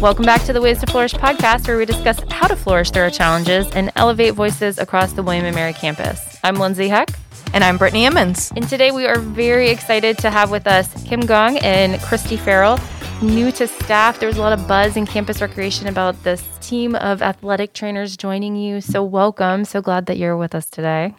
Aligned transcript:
Welcome 0.00 0.24
back 0.24 0.42
to 0.44 0.54
the 0.54 0.62
Ways 0.62 0.80
to 0.80 0.86
Flourish 0.86 1.12
podcast, 1.12 1.68
where 1.68 1.76
we 1.76 1.84
discuss 1.84 2.18
how 2.30 2.46
to 2.46 2.56
flourish 2.56 2.90
through 2.90 3.02
our 3.02 3.10
challenges 3.10 3.70
and 3.72 3.92
elevate 3.96 4.32
voices 4.32 4.78
across 4.78 5.12
the 5.12 5.22
William 5.22 5.54
& 5.54 5.54
Mary 5.54 5.74
campus. 5.74 6.38
I'm 6.42 6.54
Lindsay 6.54 6.88
Heck. 6.88 7.10
And 7.52 7.62
I'm 7.62 7.76
Brittany 7.76 8.06
Emmons. 8.06 8.50
And 8.56 8.66
today 8.66 8.92
we 8.92 9.06
are 9.06 9.18
very 9.18 9.68
excited 9.68 10.16
to 10.20 10.30
have 10.30 10.50
with 10.50 10.66
us 10.66 11.04
Kim 11.04 11.20
Gong 11.20 11.58
and 11.58 12.00
Christy 12.00 12.38
Farrell. 12.38 12.78
New 13.20 13.52
to 13.52 13.68
staff, 13.68 14.18
there 14.18 14.26
was 14.26 14.38
a 14.38 14.40
lot 14.40 14.58
of 14.58 14.66
buzz 14.66 14.96
in 14.96 15.04
campus 15.04 15.42
recreation 15.42 15.86
about 15.86 16.22
this 16.24 16.42
team 16.62 16.94
of 16.94 17.20
athletic 17.20 17.74
trainers 17.74 18.16
joining 18.16 18.56
you. 18.56 18.80
So, 18.80 19.04
welcome. 19.04 19.66
So 19.66 19.82
glad 19.82 20.06
that 20.06 20.16
you're 20.16 20.34
with 20.34 20.54
us 20.54 20.70
today. 20.70 21.14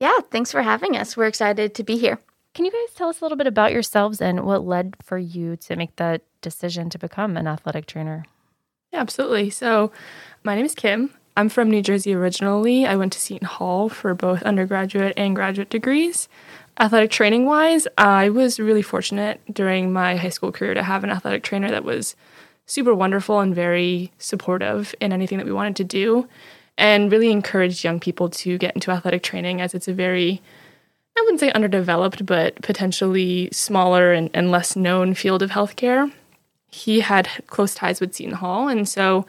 Yeah, 0.00 0.18
thanks 0.30 0.52
for 0.52 0.60
having 0.60 0.98
us. 0.98 1.16
We're 1.16 1.28
excited 1.28 1.74
to 1.76 1.82
be 1.82 1.96
here. 1.96 2.18
Can 2.52 2.66
you 2.66 2.72
guys 2.72 2.94
tell 2.94 3.08
us 3.08 3.22
a 3.22 3.24
little 3.24 3.38
bit 3.38 3.46
about 3.46 3.72
yourselves 3.72 4.20
and 4.20 4.44
what 4.44 4.66
led 4.66 4.96
for 5.02 5.16
you 5.16 5.56
to 5.56 5.76
make 5.76 5.96
that 5.96 6.20
decision 6.42 6.90
to 6.90 6.98
become 6.98 7.36
an 7.36 7.46
athletic 7.46 7.86
trainer? 7.86 8.24
Yeah, 8.92 9.00
absolutely. 9.00 9.48
So, 9.48 9.90
my 10.44 10.54
name 10.54 10.66
is 10.66 10.74
Kim. 10.74 11.10
I'm 11.36 11.48
from 11.48 11.70
New 11.70 11.80
Jersey 11.80 12.12
originally. 12.12 12.84
I 12.84 12.96
went 12.96 13.14
to 13.14 13.18
Seton 13.18 13.48
Hall 13.48 13.88
for 13.88 14.14
both 14.14 14.42
undergraduate 14.42 15.14
and 15.16 15.34
graduate 15.34 15.70
degrees. 15.70 16.28
Athletic 16.78 17.10
training 17.10 17.46
wise, 17.46 17.88
I 17.96 18.28
was 18.28 18.60
really 18.60 18.82
fortunate 18.82 19.40
during 19.50 19.92
my 19.92 20.16
high 20.16 20.28
school 20.28 20.52
career 20.52 20.74
to 20.74 20.82
have 20.82 21.04
an 21.04 21.10
athletic 21.10 21.42
trainer 21.42 21.70
that 21.70 21.84
was 21.84 22.16
super 22.66 22.94
wonderful 22.94 23.40
and 23.40 23.54
very 23.54 24.12
supportive 24.18 24.94
in 25.00 25.12
anything 25.12 25.38
that 25.38 25.46
we 25.46 25.52
wanted 25.52 25.76
to 25.76 25.84
do, 25.84 26.28
and 26.76 27.10
really 27.10 27.30
encouraged 27.30 27.84
young 27.84 28.00
people 28.00 28.28
to 28.28 28.58
get 28.58 28.74
into 28.74 28.90
athletic 28.90 29.22
training 29.22 29.60
as 29.60 29.74
it's 29.74 29.88
a 29.88 29.94
very 29.94 30.42
I 31.16 31.20
wouldn't 31.22 31.40
say 31.40 31.52
underdeveloped, 31.52 32.24
but 32.24 32.60
potentially 32.62 33.50
smaller 33.52 34.12
and, 34.12 34.30
and 34.32 34.50
less 34.50 34.76
known 34.76 35.12
field 35.12 35.42
of 35.42 35.50
healthcare. 35.50 36.10
He 36.72 37.00
had 37.00 37.28
close 37.46 37.74
ties 37.74 38.00
with 38.00 38.14
Seton 38.14 38.34
Hall, 38.34 38.66
and 38.68 38.88
so 38.88 39.26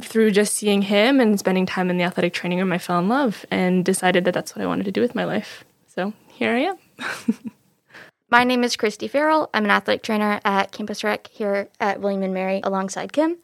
through 0.00 0.30
just 0.30 0.54
seeing 0.54 0.82
him 0.82 1.20
and 1.20 1.38
spending 1.38 1.66
time 1.66 1.90
in 1.90 1.96
the 1.96 2.04
athletic 2.04 2.32
training 2.32 2.58
room, 2.58 2.72
I 2.72 2.78
fell 2.78 2.98
in 2.98 3.08
love 3.08 3.44
and 3.50 3.84
decided 3.84 4.24
that 4.24 4.34
that's 4.34 4.54
what 4.54 4.62
I 4.62 4.66
wanted 4.66 4.84
to 4.84 4.92
do 4.92 5.00
with 5.00 5.14
my 5.14 5.24
life. 5.24 5.64
So 5.86 6.12
here 6.32 6.52
I 6.52 6.60
am. 6.60 7.50
my 8.30 8.44
name 8.44 8.62
is 8.62 8.76
Christy 8.76 9.08
Farrell. 9.08 9.48
I'm 9.54 9.64
an 9.64 9.70
athletic 9.70 10.02
trainer 10.02 10.40
at 10.44 10.72
Campus 10.72 11.02
Rec 11.02 11.28
here 11.28 11.68
at 11.80 12.00
William 12.00 12.22
and 12.22 12.34
Mary 12.34 12.60
alongside 12.62 13.12
Kim. 13.12 13.38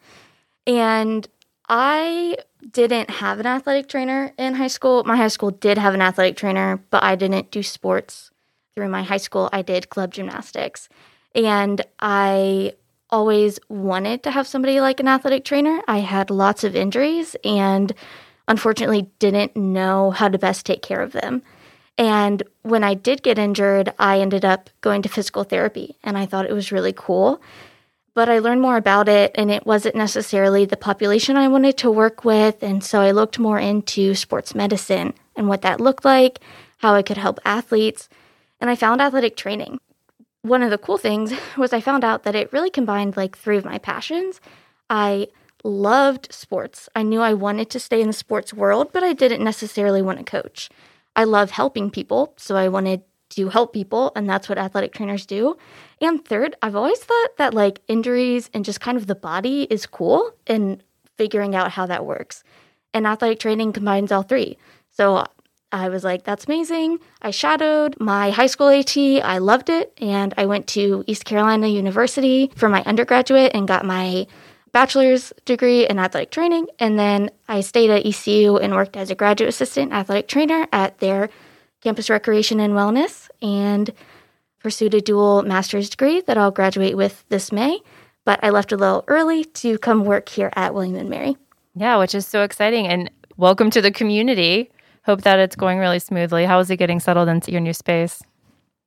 And 0.66 1.26
I 1.68 2.36
didn't 2.70 3.10
have 3.10 3.40
an 3.40 3.46
athletic 3.46 3.88
trainer 3.88 4.32
in 4.38 4.54
high 4.54 4.68
school. 4.68 5.04
My 5.04 5.16
high 5.16 5.28
school 5.28 5.50
did 5.50 5.78
have 5.78 5.94
an 5.94 6.02
athletic 6.02 6.36
trainer, 6.36 6.82
but 6.90 7.02
I 7.02 7.16
didn't 7.16 7.50
do 7.50 7.62
sports 7.62 8.30
through 8.74 8.88
my 8.88 9.02
high 9.02 9.16
school. 9.16 9.48
I 9.52 9.62
did 9.62 9.88
club 9.88 10.12
gymnastics. 10.12 10.88
And 11.34 11.80
I 11.98 12.74
always 13.12 13.60
wanted 13.68 14.24
to 14.24 14.32
have 14.32 14.48
somebody 14.48 14.80
like 14.80 14.98
an 14.98 15.06
athletic 15.06 15.44
trainer. 15.44 15.80
I 15.86 15.98
had 15.98 16.30
lots 16.30 16.64
of 16.64 16.74
injuries 16.74 17.36
and 17.44 17.92
unfortunately 18.48 19.10
didn't 19.20 19.54
know 19.54 20.10
how 20.10 20.28
to 20.28 20.38
best 20.38 20.66
take 20.66 20.82
care 20.82 21.00
of 21.00 21.12
them. 21.12 21.42
And 21.96 22.42
when 22.62 22.82
I 22.82 22.94
did 22.94 23.22
get 23.22 23.38
injured, 23.38 23.92
I 23.98 24.18
ended 24.18 24.44
up 24.44 24.70
going 24.80 25.02
to 25.02 25.08
physical 25.08 25.44
therapy 25.44 25.96
and 26.02 26.18
I 26.18 26.26
thought 26.26 26.46
it 26.46 26.52
was 26.52 26.72
really 26.72 26.94
cool 26.94 27.40
but 28.14 28.28
I 28.28 28.40
learned 28.40 28.60
more 28.60 28.76
about 28.76 29.08
it, 29.08 29.32
and 29.34 29.50
it 29.50 29.66
wasn't 29.66 29.94
necessarily 29.94 30.64
the 30.64 30.76
population 30.76 31.36
I 31.36 31.48
wanted 31.48 31.78
to 31.78 31.90
work 31.90 32.24
with. 32.24 32.62
And 32.62 32.84
so 32.84 33.00
I 33.00 33.10
looked 33.10 33.38
more 33.38 33.58
into 33.58 34.14
sports 34.14 34.54
medicine 34.54 35.14
and 35.34 35.48
what 35.48 35.62
that 35.62 35.80
looked 35.80 36.04
like, 36.04 36.40
how 36.78 36.94
I 36.94 37.02
could 37.02 37.16
help 37.16 37.40
athletes. 37.44 38.08
And 38.60 38.68
I 38.68 38.76
found 38.76 39.00
athletic 39.00 39.36
training. 39.36 39.80
One 40.42 40.62
of 40.62 40.70
the 40.70 40.78
cool 40.78 40.98
things 40.98 41.32
was 41.56 41.72
I 41.72 41.80
found 41.80 42.04
out 42.04 42.24
that 42.24 42.34
it 42.34 42.52
really 42.52 42.70
combined 42.70 43.16
like 43.16 43.36
three 43.36 43.56
of 43.56 43.64
my 43.64 43.78
passions. 43.78 44.40
I 44.90 45.28
loved 45.64 46.32
sports. 46.32 46.88
I 46.96 47.02
knew 47.02 47.20
I 47.20 47.34
wanted 47.34 47.70
to 47.70 47.80
stay 47.80 48.00
in 48.00 48.08
the 48.08 48.12
sports 48.12 48.52
world, 48.52 48.90
but 48.92 49.04
I 49.04 49.12
didn't 49.12 49.44
necessarily 49.44 50.02
want 50.02 50.18
to 50.18 50.24
coach. 50.24 50.68
I 51.14 51.24
love 51.24 51.50
helping 51.52 51.90
people, 51.90 52.34
so 52.36 52.56
I 52.56 52.68
wanted 52.68 53.02
to 53.30 53.48
help 53.48 53.72
people, 53.72 54.12
and 54.14 54.28
that's 54.28 54.48
what 54.48 54.58
athletic 54.58 54.92
trainers 54.92 55.24
do. 55.24 55.56
And 56.00 56.24
third, 56.24 56.56
I've 56.60 56.76
always 56.76 56.98
thought 56.98 57.36
that 57.38 57.54
like 57.54 57.80
injuries 57.88 58.50
and 58.52 58.64
just 58.64 58.80
kind 58.80 58.98
of 58.98 59.06
the 59.06 59.14
body 59.14 59.62
is 59.70 59.86
cool 59.86 60.32
and 60.46 60.82
figuring 61.16 61.54
out 61.54 61.72
how 61.72 61.86
that 61.86 62.04
works. 62.04 62.42
And 62.92 63.06
athletic 63.06 63.38
training 63.38 63.72
combines 63.72 64.12
all 64.12 64.22
three. 64.22 64.58
So 64.90 65.26
I 65.72 65.88
was 65.88 66.04
like, 66.04 66.24
that's 66.24 66.44
amazing. 66.44 66.98
I 67.22 67.30
shadowed 67.30 67.96
my 67.98 68.30
high 68.30 68.46
school 68.46 68.68
AT. 68.68 68.96
I 68.96 69.38
loved 69.38 69.70
it. 69.70 69.92
And 69.98 70.34
I 70.36 70.44
went 70.44 70.66
to 70.68 71.02
East 71.06 71.24
Carolina 71.24 71.66
University 71.66 72.52
for 72.54 72.68
my 72.68 72.82
undergraduate 72.84 73.52
and 73.54 73.66
got 73.66 73.86
my 73.86 74.26
bachelor's 74.72 75.32
degree 75.46 75.86
in 75.88 75.98
athletic 75.98 76.30
training. 76.30 76.66
And 76.78 76.98
then 76.98 77.30
I 77.48 77.62
stayed 77.62 77.90
at 77.90 78.06
ECU 78.06 78.58
and 78.58 78.74
worked 78.74 78.96
as 78.96 79.10
a 79.10 79.14
graduate 79.14 79.48
assistant 79.48 79.92
athletic 79.92 80.28
trainer 80.28 80.66
at 80.72 80.98
their 80.98 81.30
campus 81.80 82.10
recreation 82.10 82.60
and 82.60 82.74
wellness 82.74 83.28
and 83.40 83.90
pursued 84.60 84.94
a 84.94 85.00
dual 85.00 85.42
master's 85.42 85.90
degree 85.90 86.20
that 86.22 86.38
I'll 86.38 86.50
graduate 86.50 86.96
with 86.96 87.24
this 87.30 87.50
May. 87.50 87.80
But 88.24 88.40
I 88.44 88.50
left 88.50 88.72
a 88.72 88.76
little 88.76 89.04
early 89.08 89.44
to 89.44 89.78
come 89.78 90.04
work 90.04 90.28
here 90.28 90.52
at 90.54 90.74
William 90.74 90.96
and 90.96 91.10
Mary. 91.10 91.36
Yeah, 91.74 91.98
which 91.98 92.14
is 92.14 92.26
so 92.26 92.42
exciting. 92.42 92.86
And 92.86 93.10
welcome 93.36 93.70
to 93.70 93.80
the 93.80 93.90
community. 93.90 94.70
Hope 95.04 95.22
that 95.22 95.38
it's 95.38 95.56
going 95.56 95.78
really 95.78 95.98
smoothly. 95.98 96.44
How 96.44 96.58
is 96.60 96.70
it 96.70 96.76
getting 96.76 97.00
settled 97.00 97.28
into 97.28 97.50
your 97.50 97.60
new 97.60 97.72
space? 97.72 98.22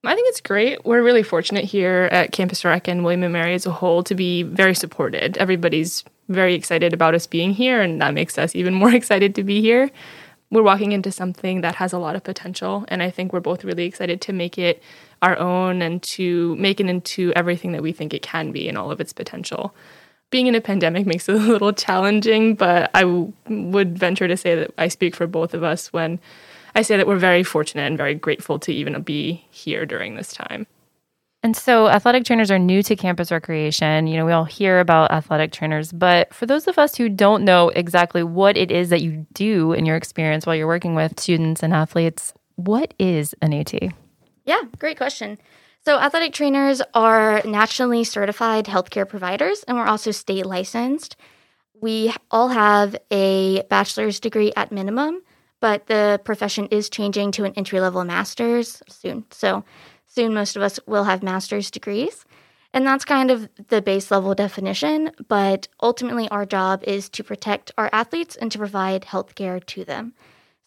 I 0.04 0.14
think 0.14 0.30
it's 0.30 0.42
great. 0.42 0.86
We're 0.86 1.02
really 1.04 1.24
fortunate 1.24 1.66
here 1.66 2.08
at 2.12 2.32
Campus 2.32 2.64
Rec 2.64 2.88
and 2.88 3.04
William 3.04 3.24
and 3.24 3.34
Mary 3.34 3.54
as 3.54 3.66
a 3.66 3.72
whole 3.72 4.04
to 4.04 4.16
be 4.16 4.44
very 4.44 4.76
supported. 4.76 5.38
Everybody's 5.38 6.04
very 6.30 6.54
excited 6.54 6.94
about 6.94 7.16
us 7.16 7.28
being 7.28 7.54
here, 7.54 7.82
and 7.82 8.02
that 8.02 8.14
makes 8.14 8.38
us 8.38 8.56
even 8.56 8.74
more 8.82 8.94
excited 8.94 9.36
to 9.36 9.44
be 9.44 9.62
here 9.62 9.90
we're 10.52 10.64
walking 10.64 10.92
into 10.92 11.12
something 11.12 11.62
that 11.62 11.76
has 11.76 11.92
a 11.92 12.00
lot 12.00 12.16
of 12.16 12.24
potential. 12.24 12.86
And 12.88 13.02
I 13.02 13.10
think 13.10 13.34
we're 13.34 13.40
both 13.40 13.64
really 13.64 13.86
excited 13.86 14.22
to 14.22 14.34
make 14.34 14.58
it 14.58 14.82
our 15.22 15.38
own 15.38 15.82
and 15.82 16.02
to 16.04 16.56
make 16.56 16.80
it 16.80 16.88
into 16.88 17.34
everything 17.36 17.72
that 17.72 17.82
we 17.82 17.92
think 17.92 18.14
it 18.14 18.22
can 18.22 18.52
be 18.52 18.68
and 18.68 18.78
all 18.78 18.92
of 18.92 19.02
its 19.02 19.14
potential. 19.14 19.76
Being 20.36 20.48
in 20.48 20.56
a 20.56 20.60
pandemic 20.60 21.06
makes 21.06 21.30
it 21.30 21.36
a 21.36 21.38
little 21.38 21.72
challenging, 21.72 22.56
but 22.56 22.92
I 22.94 23.04
w- 23.04 23.32
would 23.48 23.98
venture 23.98 24.28
to 24.28 24.36
say 24.36 24.54
that 24.54 24.74
I 24.78 24.90
speak 24.90 25.16
for 25.16 25.28
both 25.28 25.54
of 25.54 25.64
us 25.64 25.94
when 25.94 26.20
I 26.76 26.82
say 26.82 26.98
that 26.98 27.08
we're 27.08 27.16
very 27.16 27.42
fortunate 27.42 27.84
and 27.84 27.98
very 27.98 28.16
grateful 28.16 28.60
to 28.60 28.74
even 28.74 29.02
be 29.02 29.46
here 29.50 29.86
during 29.86 30.18
this 30.18 30.34
time. 30.34 30.68
And 31.42 31.56
so 31.56 31.88
athletic 31.88 32.26
trainers 32.26 32.52
are 32.52 32.60
new 32.60 32.84
to 32.84 32.98
campus 32.98 33.32
recreation. 33.32 34.08
You 34.08 34.18
know, 34.18 34.26
we 34.26 34.34
all 34.34 34.44
hear 34.44 34.82
about 34.82 35.10
athletic 35.12 35.54
trainers, 35.54 35.94
but 35.94 36.34
for 36.34 36.46
those 36.46 36.68
of 36.68 36.78
us 36.78 36.98
who 36.98 37.08
don't 37.08 37.46
know 37.46 37.70
exactly 37.70 38.22
what 38.22 38.58
it 38.58 38.72
is 38.72 38.90
that 38.90 39.02
you 39.02 39.26
do 39.32 39.72
in 39.72 39.86
your 39.86 39.96
experience 39.96 40.46
while 40.46 40.58
you're 40.58 40.68
working 40.68 40.96
with 40.96 41.18
students 41.18 41.64
and 41.64 41.74
athletes, 41.74 42.34
what 42.58 42.94
is 43.00 43.34
an 43.42 43.54
AT? 43.54 43.74
Yeah, 44.44 44.64
great 44.80 44.98
question. 44.98 45.38
So, 45.86 46.00
athletic 46.00 46.34
trainers 46.34 46.82
are 46.96 47.44
nationally 47.46 48.04
certified 48.04 48.66
healthcare 48.66 49.08
providers, 49.08 49.64
and 49.68 49.78
we're 49.78 49.86
also 49.86 50.10
state 50.10 50.48
licensed. 50.48 51.16
We 51.80 52.12
all 52.32 52.48
have 52.48 52.96
a 53.12 53.62
bachelor's 53.70 54.20
degree 54.20 54.52
at 54.56 54.72
minimum, 54.72 55.22
but 55.60 55.86
the 55.86 56.20
profession 56.26 56.66
is 56.72 56.90
changing 56.90 57.34
to 57.34 57.44
an 57.44 57.54
entry 57.56 57.80
level 57.80 58.04
master's 58.04 58.82
soon. 58.90 59.26
So, 59.30 59.64
soon 60.08 60.34
most 60.34 60.56
of 60.56 60.64
us 60.64 60.80
will 60.88 61.04
have 61.04 61.22
master's 61.22 61.70
degrees. 61.70 62.26
And 62.74 62.88
that's 62.88 63.06
kind 63.06 63.30
of 63.30 63.48
the 63.68 63.80
base 63.80 64.10
level 64.10 64.34
definition. 64.34 65.12
But 65.28 65.68
ultimately, 65.84 66.28
our 66.30 66.48
job 66.48 66.84
is 66.86 67.10
to 67.10 67.24
protect 67.24 67.72
our 67.78 67.92
athletes 67.94 68.36
and 68.36 68.52
to 68.52 68.58
provide 68.58 69.04
healthcare 69.04 69.64
to 69.68 69.86
them. 69.86 70.16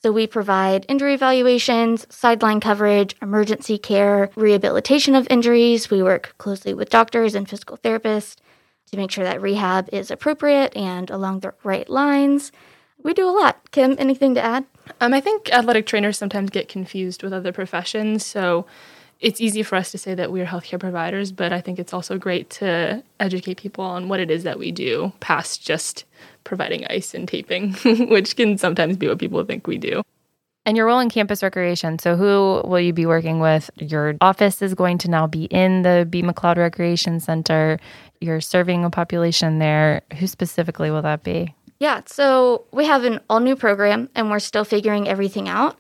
So 0.01 0.13
we 0.13 0.29
provide 0.29 0.87
injury 0.89 1.15
evaluations, 1.15 2.07
sideline 2.09 2.61
coverage, 2.61 3.17
emergency 3.21 3.79
care, 3.79 4.31
rehabilitation 4.37 5.17
of 5.17 5.27
injuries. 5.29 5.91
We 5.91 6.05
work 6.05 6.35
closely 6.39 6.73
with 6.73 6.89
doctors 6.89 7.35
and 7.35 7.49
physical 7.49 7.79
therapists 7.79 8.37
to 8.93 8.97
make 8.97 9.11
sure 9.11 9.25
that 9.25 9.43
rehab 9.43 9.89
is 9.93 10.13
appropriate 10.13 10.77
and 10.77 11.11
along 11.11 11.41
the 11.41 11.53
right 11.65 11.89
lines. 11.89 12.53
We 13.03 13.13
do 13.13 13.29
a 13.29 13.31
lot. 13.31 13.71
Kim, 13.73 13.97
anything 13.99 14.35
to 14.37 14.41
add? 14.41 14.67
Um, 15.01 15.15
I 15.15 15.21
think 15.21 15.53
athletic 15.53 15.87
trainers 15.87 16.17
sometimes 16.17 16.51
get 16.51 16.69
confused 16.69 17.25
with 17.25 17.33
other 17.33 17.53
professions. 17.53 18.25
So 18.25 18.67
it's 19.21 19.41
easy 19.41 19.65
for 19.65 19.75
us 19.75 19.91
to 19.91 19.99
say 19.99 20.15
that 20.15 20.31
we're 20.31 20.47
healthcare 20.47 20.79
providers, 20.79 21.33
but 21.33 21.53
I 21.53 21.61
think 21.61 21.81
it's 21.81 21.93
also 21.93 22.19
great 22.19 22.51
to 22.51 23.03
educate 23.19 23.57
people 23.57 23.85
on 23.85 24.09
what 24.09 24.21
it 24.21 24.31
is 24.31 24.45
that 24.45 24.61
we 24.61 24.71
do 24.71 25.13
past 25.19 25.65
just 25.65 26.05
providing 26.49 26.85
ice 26.87 27.15
and 27.15 27.29
taping, 27.29 27.73
which 28.09 28.35
can 28.35 28.59
sometimes 28.59 28.97
be 28.97 29.07
what 29.07 29.19
people 29.19 29.45
think 29.45 29.67
we 29.67 29.79
do. 29.79 30.03
And 30.67 30.77
your 30.77 30.87
role 30.87 30.99
in 30.99 31.09
campus 31.09 31.43
recreation. 31.43 31.99
So, 31.99 32.17
who 32.17 32.63
will 32.69 32.81
you 32.81 32.93
be 32.93 33.07
working 33.07 33.41
with? 33.41 33.71
Your 33.77 34.17
office 34.21 34.61
is 34.61 34.75
going 34.75 34.99
to 34.99 35.09
now 35.09 35.27
be 35.27 35.45
in 35.45 35.83
the 35.83 36.07
B. 36.09 36.23
McLeod 36.23 36.57
Recreation 36.57 37.21
Center. 37.21 37.79
You're 38.21 38.41
serving 38.41 38.85
a 38.85 38.91
population 38.91 39.61
there. 39.61 40.03
Who 40.19 40.27
specifically 40.27 40.91
will 40.91 41.03
that 41.03 41.23
be? 41.23 41.55
Yeah, 41.79 42.03
so 42.07 42.65
we 42.73 42.87
have 42.87 43.05
an 43.05 43.21
all 43.31 43.41
new 43.41 43.55
program 43.55 44.11
and 44.15 44.31
we're 44.31 44.41
still 44.41 44.65
figuring 44.65 45.09
everything 45.09 45.49
out. 45.49 45.79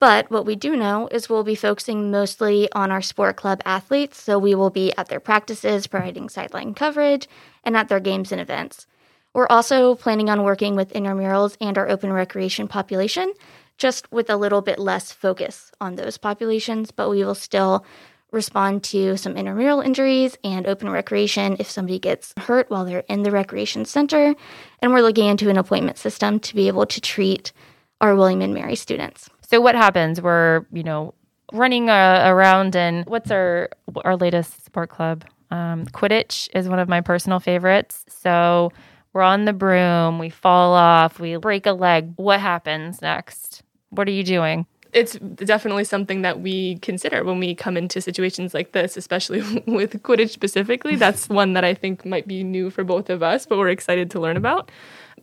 But 0.00 0.30
what 0.30 0.46
we 0.46 0.54
do 0.54 0.76
know 0.76 1.08
is 1.10 1.28
we'll 1.28 1.44
be 1.44 1.54
focusing 1.54 2.10
mostly 2.10 2.70
on 2.72 2.90
our 2.90 3.02
sport 3.02 3.36
club 3.36 3.60
athletes. 3.64 4.22
So 4.22 4.38
we 4.38 4.54
will 4.54 4.70
be 4.70 4.92
at 4.96 5.08
their 5.08 5.20
practices, 5.20 5.86
providing 5.86 6.28
sideline 6.28 6.74
coverage, 6.74 7.28
and 7.64 7.76
at 7.76 7.88
their 7.88 8.00
games 8.00 8.30
and 8.30 8.40
events. 8.40 8.86
We're 9.34 9.48
also 9.50 9.96
planning 9.96 10.30
on 10.30 10.44
working 10.44 10.76
with 10.76 10.92
intramurals 10.92 11.56
and 11.60 11.76
our 11.76 11.88
open 11.88 12.12
recreation 12.12 12.68
population, 12.68 13.32
just 13.76 14.10
with 14.12 14.30
a 14.30 14.36
little 14.36 14.62
bit 14.62 14.78
less 14.78 15.10
focus 15.12 15.72
on 15.80 15.96
those 15.96 16.16
populations, 16.16 16.92
but 16.92 17.10
we 17.10 17.24
will 17.24 17.34
still 17.34 17.84
respond 18.30 18.82
to 18.82 19.16
some 19.16 19.36
intramural 19.36 19.80
injuries 19.80 20.36
and 20.44 20.66
open 20.66 20.90
recreation 20.90 21.56
if 21.58 21.70
somebody 21.70 21.98
gets 21.98 22.34
hurt 22.38 22.68
while 22.70 22.84
they're 22.84 23.04
in 23.08 23.22
the 23.22 23.30
recreation 23.30 23.84
center. 23.84 24.34
And 24.80 24.92
we're 24.92 25.02
looking 25.02 25.26
into 25.26 25.50
an 25.50 25.58
appointment 25.58 25.98
system 25.98 26.40
to 26.40 26.54
be 26.54 26.68
able 26.68 26.86
to 26.86 27.00
treat 27.00 27.52
our 28.00 28.14
William 28.14 28.40
and 28.40 28.54
Mary 28.54 28.76
students. 28.76 29.30
So 29.42 29.60
what 29.60 29.74
happens? 29.74 30.20
We're, 30.20 30.66
you 30.72 30.82
know, 30.82 31.14
running 31.52 31.90
uh, 31.90 32.24
around 32.26 32.74
and 32.74 33.06
what's 33.06 33.30
our 33.30 33.70
our 34.04 34.16
latest 34.16 34.64
sport 34.64 34.90
club? 34.90 35.24
Um, 35.50 35.86
Quidditch 35.86 36.48
is 36.54 36.68
one 36.68 36.80
of 36.80 36.88
my 36.88 37.00
personal 37.00 37.38
favorites. 37.38 38.04
So 38.08 38.72
we're 39.14 39.22
on 39.22 39.46
the 39.46 39.52
broom, 39.52 40.18
we 40.18 40.28
fall 40.28 40.74
off, 40.74 41.18
we 41.18 41.36
break 41.36 41.66
a 41.66 41.72
leg. 41.72 42.12
What 42.16 42.40
happens 42.40 43.00
next? 43.00 43.62
What 43.90 44.08
are 44.08 44.12
you 44.12 44.24
doing? 44.24 44.66
it's 44.94 45.18
definitely 45.44 45.84
something 45.84 46.22
that 46.22 46.40
we 46.40 46.76
consider 46.76 47.24
when 47.24 47.40
we 47.40 47.54
come 47.54 47.76
into 47.76 48.00
situations 48.00 48.54
like 48.54 48.72
this, 48.72 48.96
especially 48.96 49.40
with 49.66 50.02
Quidditch 50.02 50.30
specifically. 50.30 50.94
That's 50.96 51.28
one 51.40 51.52
that 51.54 51.64
I 51.64 51.74
think 51.74 52.06
might 52.06 52.26
be 52.26 52.42
new 52.44 52.70
for 52.70 52.84
both 52.84 53.10
of 53.10 53.22
us, 53.22 53.44
but 53.44 53.58
we're 53.58 53.68
excited 53.68 54.10
to 54.12 54.20
learn 54.20 54.36
about. 54.36 54.70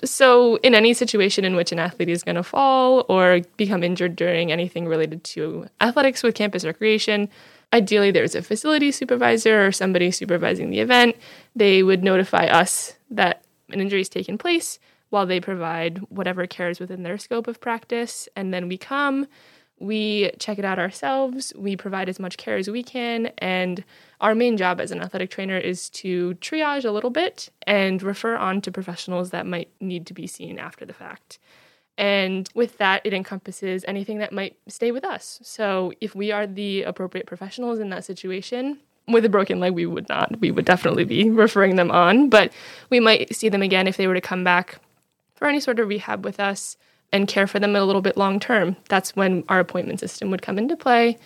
So, 0.04 0.56
in 0.58 0.76
any 0.76 0.94
situation 0.94 1.46
in 1.46 1.56
which 1.56 1.72
an 1.72 1.80
athlete 1.80 2.10
is 2.10 2.24
going 2.24 2.36
to 2.36 2.44
fall 2.44 3.06
or 3.10 3.42
become 3.58 3.84
injured 3.84 4.16
during 4.16 4.52
anything 4.52 4.88
related 4.88 5.24
to 5.26 5.68
athletics 5.80 6.24
with 6.24 6.36
campus 6.36 6.64
recreation, 6.64 7.30
ideally 7.74 8.12
there's 8.12 8.36
a 8.36 8.42
facility 8.42 8.92
supervisor 8.92 9.66
or 9.66 9.72
somebody 9.72 10.12
supervising 10.12 10.70
the 10.70 10.80
event. 10.80 11.16
They 11.56 11.84
would 11.84 12.04
notify 12.04 12.46
us 12.46 12.96
that 13.10 13.44
an 13.74 13.82
injury 13.82 14.04
taken 14.06 14.38
place 14.38 14.80
while 15.10 15.26
they 15.26 15.40
provide 15.40 16.00
whatever 16.10 16.48
care 16.48 16.70
is 16.70 16.80
within 16.80 17.04
their 17.04 17.18
scope 17.18 17.48
of 17.48 17.60
practice. 17.60 18.28
And 18.36 18.54
then 18.54 18.68
we 18.68 18.78
come, 18.78 19.28
we 19.80 20.32
check 20.40 20.60
it 20.60 20.66
out 20.66 20.80
ourselves, 20.80 21.52
we 21.58 21.76
provide 21.76 22.08
as 22.08 22.20
much 22.20 22.38
care 22.38 22.56
as 22.56 22.70
we 22.70 22.84
can, 22.84 23.28
and 23.40 23.84
our 24.22 24.36
main 24.36 24.56
job 24.56 24.80
as 24.80 24.92
an 24.92 25.02
athletic 25.02 25.32
trainer 25.32 25.58
is 25.58 25.90
to 25.90 26.36
triage 26.36 26.86
a 26.86 26.92
little 26.92 27.10
bit 27.10 27.50
and 27.66 28.02
refer 28.04 28.36
on 28.36 28.62
to 28.62 28.72
professionals 28.72 29.32
that 29.32 29.48
might 29.48 29.70
need 29.80 30.06
to 30.08 30.14
be 30.14 30.28
seen 30.28 30.60
after 30.60 30.86
the 30.86 30.94
fact. 30.94 31.40
And 31.98 32.48
with 32.56 32.78
that, 32.78 33.02
it 33.04 33.14
encompasses 33.14 33.84
anything 33.88 34.20
that 34.20 34.32
might 34.32 34.58
stay 34.68 34.92
with 34.92 35.04
us. 35.04 35.40
So 35.44 35.92
if 36.00 36.16
we 36.16 36.32
are 36.32 36.48
the 36.48 36.84
appropriate 36.84 37.28
professionals 37.28 37.80
in 37.80 37.90
that 37.90 38.06
situation, 38.06 38.80
with 39.12 39.26
a 39.26 39.30
broken 39.30 39.60
leg, 39.60 39.74
we 39.74 39.86
would 39.86 40.10
not. 40.10 40.40
We 40.40 40.52
would 40.52 40.66
definitely 40.66 41.06
be 41.06 41.30
referring 41.30 41.76
them 41.76 41.92
on, 41.92 42.30
but 42.30 42.52
we 42.90 43.00
might 43.00 43.36
see 43.36 43.50
them 43.50 43.62
again 43.62 43.88
if 43.88 43.98
they 43.98 44.08
were 44.08 44.14
to 44.14 44.22
come 44.22 44.44
back 44.44 44.80
for 45.36 45.48
any 45.48 45.60
sort 45.60 45.80
of 45.80 45.88
rehab 45.88 46.24
with 46.24 46.40
us 46.40 46.78
and 47.12 47.28
care 47.28 47.48
for 47.48 47.60
them 47.60 47.76
a 47.76 47.84
little 47.84 48.02
bit 48.02 48.18
long 48.18 48.40
term. 48.40 48.76
That's 48.90 49.16
when 49.16 49.44
our 49.50 49.60
appointment 49.60 50.00
system 50.00 50.32
would 50.32 50.42
come 50.42 50.58
into 50.58 50.78
play. 50.78 51.18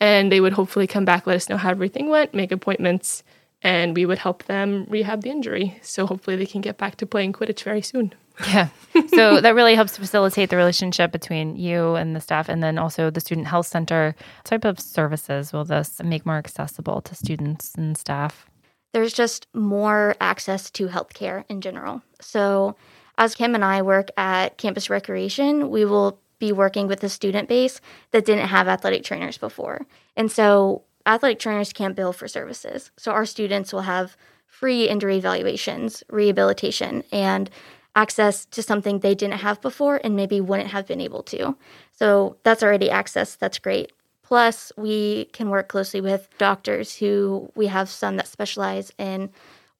And 0.00 0.30
they 0.30 0.40
would 0.40 0.52
hopefully 0.52 0.86
come 0.86 1.04
back, 1.04 1.26
let 1.26 1.36
us 1.36 1.48
know 1.48 1.56
how 1.56 1.70
everything 1.70 2.08
went, 2.08 2.32
make 2.32 2.52
appointments, 2.52 3.24
and 3.62 3.96
we 3.96 4.06
would 4.06 4.18
help 4.18 4.44
them 4.44 4.86
rehab 4.88 5.22
the 5.22 5.30
injury. 5.30 5.78
So 5.82 6.06
hopefully 6.06 6.36
they 6.36 6.46
can 6.46 6.60
get 6.60 6.78
back 6.78 6.96
to 6.96 7.06
playing 7.06 7.32
Quidditch 7.32 7.64
very 7.64 7.82
soon. 7.82 8.14
Yeah. 8.46 8.68
So 9.08 9.40
that 9.40 9.54
really 9.54 9.74
helps 9.74 9.96
facilitate 9.96 10.50
the 10.50 10.56
relationship 10.56 11.12
between 11.12 11.56
you 11.56 11.94
and 11.94 12.14
the 12.14 12.20
staff 12.20 12.48
and 12.48 12.62
then 12.62 12.78
also 12.78 13.10
the 13.10 13.20
student 13.20 13.46
health 13.46 13.66
center. 13.66 14.14
What 14.16 14.44
type 14.44 14.64
of 14.64 14.80
services 14.80 15.52
will 15.52 15.64
this 15.64 16.00
make 16.02 16.26
more 16.26 16.36
accessible 16.36 17.00
to 17.02 17.14
students 17.14 17.74
and 17.76 17.96
staff? 17.96 18.48
There's 18.92 19.12
just 19.12 19.46
more 19.54 20.16
access 20.20 20.70
to 20.72 20.88
healthcare 20.88 21.44
in 21.48 21.60
general. 21.60 22.02
So 22.20 22.76
as 23.18 23.34
Kim 23.34 23.54
and 23.54 23.64
I 23.64 23.82
work 23.82 24.08
at 24.16 24.58
Campus 24.58 24.88
Recreation, 24.88 25.70
we 25.70 25.84
will 25.84 26.20
be 26.38 26.52
working 26.52 26.86
with 26.86 27.02
a 27.02 27.08
student 27.08 27.48
base 27.48 27.80
that 28.12 28.24
didn't 28.24 28.48
have 28.48 28.68
athletic 28.68 29.02
trainers 29.02 29.36
before. 29.36 29.86
And 30.16 30.30
so 30.30 30.84
athletic 31.04 31.38
trainers 31.38 31.72
can't 31.72 31.96
bill 31.96 32.12
for 32.12 32.28
services. 32.28 32.90
So 32.96 33.12
our 33.12 33.26
students 33.26 33.72
will 33.72 33.82
have 33.82 34.16
free 34.46 34.88
injury 34.88 35.18
evaluations, 35.18 36.02
rehabilitation, 36.08 37.02
and 37.12 37.50
access 37.94 38.44
to 38.46 38.62
something 38.62 38.98
they 38.98 39.14
didn't 39.14 39.40
have 39.40 39.60
before 39.60 40.00
and 40.04 40.14
maybe 40.14 40.40
wouldn't 40.40 40.70
have 40.70 40.86
been 40.86 41.00
able 41.00 41.22
to. 41.24 41.56
So 41.92 42.36
that's 42.44 42.62
already 42.62 42.90
access. 42.90 43.36
That's 43.36 43.58
great. 43.58 43.92
Plus, 44.22 44.70
we 44.76 45.24
can 45.32 45.48
work 45.48 45.68
closely 45.68 46.02
with 46.02 46.28
doctors 46.36 46.96
who 46.96 47.50
we 47.56 47.66
have 47.66 47.88
some 47.88 48.16
that 48.16 48.28
specialize 48.28 48.92
in 48.98 49.30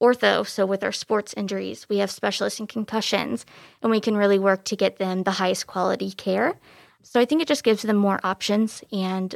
ortho. 0.01 0.47
So, 0.47 0.65
with 0.65 0.83
our 0.83 0.93
sports 0.93 1.35
injuries, 1.37 1.87
we 1.91 1.99
have 1.99 2.11
specialists 2.11 2.59
in 2.59 2.67
concussions, 2.67 3.45
and 3.83 3.91
we 3.91 4.01
can 4.01 4.17
really 4.17 4.39
work 4.39 4.65
to 4.65 4.77
get 4.77 4.97
them 4.97 5.25
the 5.25 5.33
highest 5.33 5.67
quality 5.67 6.13
care. 6.13 6.55
So, 7.03 7.21
I 7.21 7.27
think 7.27 7.43
it 7.43 7.49
just 7.49 7.63
gives 7.63 7.83
them 7.83 7.97
more 7.97 8.21
options 8.25 8.83
and 8.91 9.35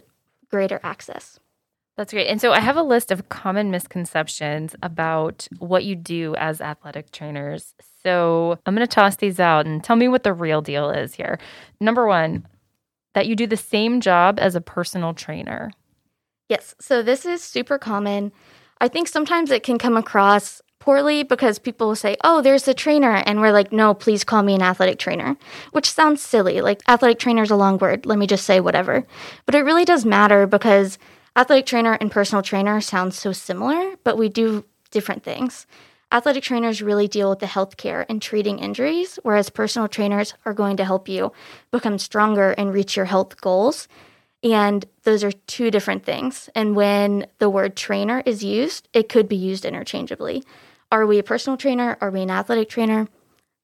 greater 0.50 0.80
access. 0.82 1.38
That's 1.96 2.12
great. 2.12 2.28
And 2.28 2.40
so 2.40 2.52
I 2.52 2.60
have 2.60 2.76
a 2.76 2.82
list 2.82 3.10
of 3.10 3.28
common 3.28 3.70
misconceptions 3.70 4.74
about 4.82 5.46
what 5.58 5.84
you 5.84 5.94
do 5.94 6.34
as 6.36 6.60
athletic 6.60 7.10
trainers. 7.10 7.74
So 8.02 8.58
I'm 8.64 8.74
going 8.74 8.86
to 8.86 8.92
toss 8.92 9.16
these 9.16 9.38
out 9.38 9.66
and 9.66 9.84
tell 9.84 9.96
me 9.96 10.08
what 10.08 10.22
the 10.22 10.32
real 10.32 10.62
deal 10.62 10.90
is 10.90 11.14
here. 11.14 11.38
Number 11.80 12.06
one, 12.06 12.46
that 13.14 13.26
you 13.26 13.36
do 13.36 13.46
the 13.46 13.58
same 13.58 14.00
job 14.00 14.38
as 14.40 14.54
a 14.54 14.60
personal 14.60 15.12
trainer. 15.12 15.70
Yes. 16.48 16.74
So 16.80 17.02
this 17.02 17.26
is 17.26 17.42
super 17.42 17.78
common. 17.78 18.32
I 18.80 18.88
think 18.88 19.06
sometimes 19.06 19.50
it 19.50 19.62
can 19.62 19.78
come 19.78 19.96
across 19.96 20.62
poorly 20.78 21.22
because 21.22 21.58
people 21.58 21.88
will 21.88 21.96
say, 21.96 22.16
Oh, 22.24 22.40
there's 22.40 22.66
a 22.66 22.74
trainer. 22.74 23.22
And 23.26 23.40
we're 23.40 23.52
like, 23.52 23.70
No, 23.70 23.92
please 23.92 24.24
call 24.24 24.42
me 24.42 24.54
an 24.54 24.62
athletic 24.62 24.98
trainer, 24.98 25.36
which 25.72 25.90
sounds 25.90 26.22
silly. 26.22 26.60
Like, 26.62 26.82
athletic 26.88 27.18
trainer 27.18 27.42
is 27.42 27.50
a 27.50 27.56
long 27.56 27.78
word. 27.78 28.06
Let 28.06 28.18
me 28.18 28.26
just 28.26 28.46
say 28.46 28.60
whatever. 28.60 29.06
But 29.46 29.54
it 29.54 29.62
really 29.62 29.84
does 29.84 30.04
matter 30.04 30.46
because 30.46 30.98
athletic 31.36 31.66
trainer 31.66 31.94
and 32.00 32.10
personal 32.10 32.42
trainer 32.42 32.80
sound 32.80 33.14
so 33.14 33.32
similar, 33.32 33.96
but 34.04 34.18
we 34.18 34.28
do 34.28 34.64
different 34.90 35.22
things. 35.22 35.66
Athletic 36.12 36.42
trainers 36.42 36.82
really 36.82 37.08
deal 37.08 37.30
with 37.30 37.38
the 37.38 37.46
healthcare 37.46 38.04
and 38.08 38.20
treating 38.20 38.58
injuries, 38.58 39.18
whereas 39.22 39.48
personal 39.48 39.88
trainers 39.88 40.34
are 40.44 40.52
going 40.52 40.76
to 40.76 40.84
help 40.84 41.08
you 41.08 41.32
become 41.70 41.98
stronger 41.98 42.50
and 42.50 42.74
reach 42.74 42.96
your 42.96 43.06
health 43.06 43.40
goals. 43.40 43.88
And 44.42 44.84
those 45.04 45.24
are 45.24 45.32
two 45.32 45.70
different 45.70 46.04
things. 46.04 46.50
And 46.54 46.76
when 46.76 47.26
the 47.38 47.48
word 47.48 47.76
trainer 47.76 48.22
is 48.26 48.44
used, 48.44 48.88
it 48.92 49.08
could 49.08 49.28
be 49.28 49.36
used 49.36 49.64
interchangeably. 49.64 50.44
Are 50.90 51.06
we 51.06 51.18
a 51.18 51.22
personal 51.22 51.56
trainer? 51.56 51.96
Are 52.02 52.10
we 52.10 52.20
an 52.20 52.30
athletic 52.30 52.68
trainer? 52.68 53.08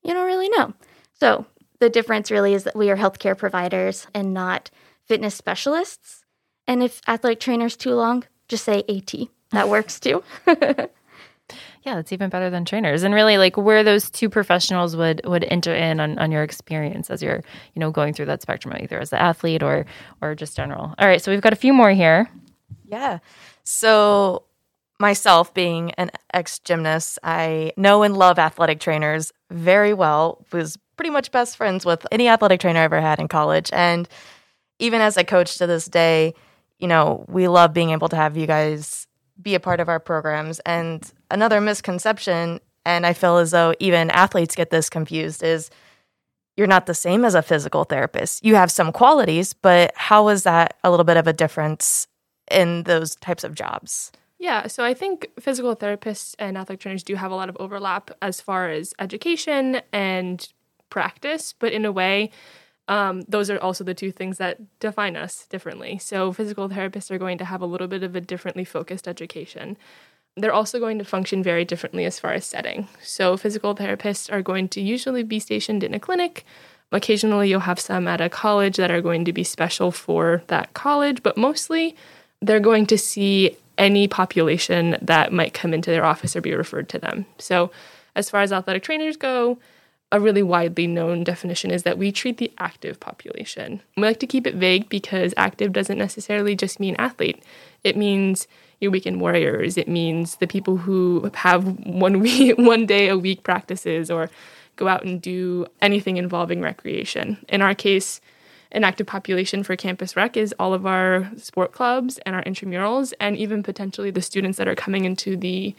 You 0.02 0.14
don't 0.14 0.26
really 0.26 0.48
know. 0.48 0.72
So 1.20 1.44
the 1.80 1.90
difference 1.90 2.30
really 2.30 2.54
is 2.54 2.64
that 2.64 2.76
we 2.76 2.90
are 2.90 2.96
healthcare 2.96 3.36
providers 3.36 4.06
and 4.14 4.32
not 4.32 4.70
fitness 5.04 5.34
specialists. 5.34 6.24
And 6.68 6.82
if 6.82 7.00
athletic 7.08 7.40
trainer's 7.40 7.76
too 7.76 7.94
long, 7.94 8.24
just 8.46 8.64
say 8.64 8.84
AT. 8.88 9.14
That 9.50 9.68
works 9.70 9.98
too. 9.98 10.22
yeah, 10.46 11.94
that's 11.94 12.12
even 12.12 12.28
better 12.28 12.50
than 12.50 12.66
trainers. 12.66 13.02
And 13.02 13.14
really 13.14 13.38
like 13.38 13.56
where 13.56 13.82
those 13.82 14.10
two 14.10 14.28
professionals 14.28 14.94
would 14.94 15.22
would 15.24 15.44
enter 15.44 15.74
in 15.74 15.98
on, 15.98 16.18
on 16.18 16.30
your 16.30 16.42
experience 16.42 17.10
as 17.10 17.22
you're, 17.22 17.42
you 17.74 17.80
know, 17.80 17.90
going 17.90 18.12
through 18.12 18.26
that 18.26 18.42
spectrum, 18.42 18.76
either 18.78 19.00
as 19.00 19.12
an 19.12 19.18
athlete 19.18 19.62
or 19.62 19.86
or 20.20 20.34
just 20.34 20.56
general. 20.56 20.94
All 20.98 21.08
right, 21.08 21.22
so 21.22 21.32
we've 21.32 21.40
got 21.40 21.54
a 21.54 21.56
few 21.56 21.72
more 21.72 21.90
here. 21.90 22.30
Yeah. 22.84 23.18
So 23.64 24.44
myself 25.00 25.54
being 25.54 25.92
an 25.92 26.10
ex 26.34 26.58
gymnast, 26.58 27.18
I 27.22 27.72
know 27.78 28.02
and 28.02 28.16
love 28.16 28.38
athletic 28.38 28.80
trainers 28.80 29.32
very 29.50 29.94
well. 29.94 30.44
Was 30.52 30.76
pretty 30.96 31.10
much 31.10 31.30
best 31.30 31.56
friends 31.56 31.86
with 31.86 32.06
any 32.12 32.28
athletic 32.28 32.60
trainer 32.60 32.80
I 32.80 32.84
ever 32.84 33.00
had 33.00 33.20
in 33.20 33.28
college. 33.28 33.70
And 33.72 34.06
even 34.78 35.00
as 35.00 35.16
a 35.16 35.24
coach 35.24 35.56
to 35.58 35.66
this 35.66 35.86
day, 35.86 36.34
you 36.78 36.88
know, 36.88 37.24
we 37.28 37.48
love 37.48 37.72
being 37.72 37.90
able 37.90 38.08
to 38.08 38.16
have 38.16 38.36
you 38.36 38.46
guys 38.46 39.06
be 39.40 39.54
a 39.54 39.60
part 39.60 39.80
of 39.80 39.88
our 39.88 40.00
programs. 40.00 40.60
And 40.60 41.10
another 41.30 41.60
misconception, 41.60 42.60
and 42.84 43.06
I 43.06 43.12
feel 43.12 43.36
as 43.38 43.50
though 43.50 43.74
even 43.78 44.10
athletes 44.10 44.54
get 44.54 44.70
this 44.70 44.88
confused, 44.90 45.42
is 45.42 45.70
you're 46.56 46.66
not 46.66 46.86
the 46.86 46.94
same 46.94 47.24
as 47.24 47.34
a 47.34 47.42
physical 47.42 47.84
therapist. 47.84 48.44
You 48.44 48.56
have 48.56 48.72
some 48.72 48.90
qualities, 48.92 49.52
but 49.52 49.92
how 49.94 50.28
is 50.28 50.42
that 50.42 50.76
a 50.82 50.90
little 50.90 51.04
bit 51.04 51.16
of 51.16 51.26
a 51.26 51.32
difference 51.32 52.08
in 52.50 52.82
those 52.84 53.14
types 53.16 53.44
of 53.44 53.54
jobs? 53.54 54.10
Yeah, 54.38 54.68
so 54.68 54.84
I 54.84 54.94
think 54.94 55.28
physical 55.40 55.74
therapists 55.74 56.34
and 56.38 56.56
athletic 56.56 56.80
trainers 56.80 57.02
do 57.02 57.16
have 57.16 57.30
a 57.30 57.34
lot 57.34 57.48
of 57.48 57.56
overlap 57.58 58.10
as 58.22 58.40
far 58.40 58.70
as 58.70 58.94
education 58.98 59.82
and 59.92 60.48
practice, 60.90 61.52
but 61.52 61.72
in 61.72 61.84
a 61.84 61.92
way, 61.92 62.30
um, 62.88 63.22
those 63.28 63.50
are 63.50 63.58
also 63.58 63.84
the 63.84 63.94
two 63.94 64.10
things 64.10 64.38
that 64.38 64.58
define 64.80 65.16
us 65.16 65.46
differently. 65.46 65.98
So, 65.98 66.32
physical 66.32 66.68
therapists 66.68 67.10
are 67.10 67.18
going 67.18 67.38
to 67.38 67.44
have 67.44 67.62
a 67.62 67.66
little 67.66 67.88
bit 67.88 68.02
of 68.02 68.16
a 68.16 68.20
differently 68.20 68.64
focused 68.64 69.06
education. 69.06 69.76
They're 70.36 70.52
also 70.52 70.78
going 70.78 70.98
to 70.98 71.04
function 71.04 71.42
very 71.42 71.64
differently 71.64 72.04
as 72.04 72.18
far 72.18 72.32
as 72.32 72.44
setting. 72.44 72.88
So, 73.02 73.36
physical 73.36 73.74
therapists 73.74 74.32
are 74.32 74.42
going 74.42 74.68
to 74.70 74.80
usually 74.80 75.22
be 75.22 75.38
stationed 75.38 75.84
in 75.84 75.94
a 75.94 76.00
clinic 76.00 76.44
Occasionally, 76.90 77.50
you'll 77.50 77.60
have 77.60 77.78
some 77.78 78.08
at 78.08 78.20
a 78.20 78.30
college 78.30 78.76
that 78.76 78.90
are 78.90 79.02
going 79.02 79.24
to 79.26 79.32
be 79.32 79.44
special 79.44 79.90
for 79.90 80.42
that 80.46 80.72
college, 80.72 81.22
but 81.22 81.36
mostly 81.36 81.94
they're 82.40 82.60
going 82.60 82.86
to 82.86 82.96
see 82.96 83.56
any 83.76 84.08
population 84.08 84.96
that 85.02 85.32
might 85.32 85.54
come 85.54 85.74
into 85.74 85.90
their 85.90 86.04
office 86.04 86.34
or 86.34 86.40
be 86.40 86.54
referred 86.54 86.88
to 86.90 86.98
them. 86.98 87.26
So, 87.38 87.70
as 88.16 88.30
far 88.30 88.40
as 88.40 88.52
athletic 88.52 88.82
trainers 88.82 89.16
go, 89.16 89.58
a 90.10 90.20
really 90.20 90.42
widely 90.42 90.86
known 90.86 91.22
definition 91.22 91.70
is 91.70 91.82
that 91.82 91.98
we 91.98 92.10
treat 92.10 92.38
the 92.38 92.50
active 92.58 92.98
population. 92.98 93.82
We 93.96 94.04
like 94.04 94.20
to 94.20 94.26
keep 94.26 94.46
it 94.46 94.54
vague 94.54 94.88
because 94.88 95.34
active 95.36 95.72
doesn't 95.72 95.98
necessarily 95.98 96.56
just 96.56 96.80
mean 96.80 96.96
athlete. 96.98 97.42
It 97.84 97.96
means 97.96 98.48
your 98.80 98.90
weekend 98.90 99.20
warriors. 99.20 99.76
It 99.76 99.88
means 99.88 100.36
the 100.36 100.46
people 100.46 100.78
who 100.78 101.30
have 101.34 101.86
one 101.86 102.20
week, 102.20 102.56
one 102.56 102.86
day 102.86 103.08
a 103.08 103.18
week 103.18 103.42
practices 103.42 104.10
or 104.10 104.30
go 104.76 104.88
out 104.88 105.04
and 105.04 105.20
do 105.20 105.66
anything 105.82 106.16
involving 106.16 106.62
recreation. 106.62 107.36
In 107.48 107.60
our 107.60 107.74
case, 107.74 108.20
an 108.72 108.84
active 108.84 109.06
population 109.06 109.62
for 109.62 109.76
Campus 109.76 110.16
Rec 110.16 110.36
is 110.36 110.54
all 110.58 110.72
of 110.72 110.86
our 110.86 111.30
sport 111.36 111.72
clubs 111.72 112.18
and 112.24 112.36
our 112.36 112.44
intramurals, 112.44 113.12
and 113.18 113.36
even 113.36 113.62
potentially 113.62 114.10
the 114.10 114.22
students 114.22 114.58
that 114.58 114.68
are 114.68 114.74
coming 114.74 115.04
into 115.04 115.36
the 115.36 115.74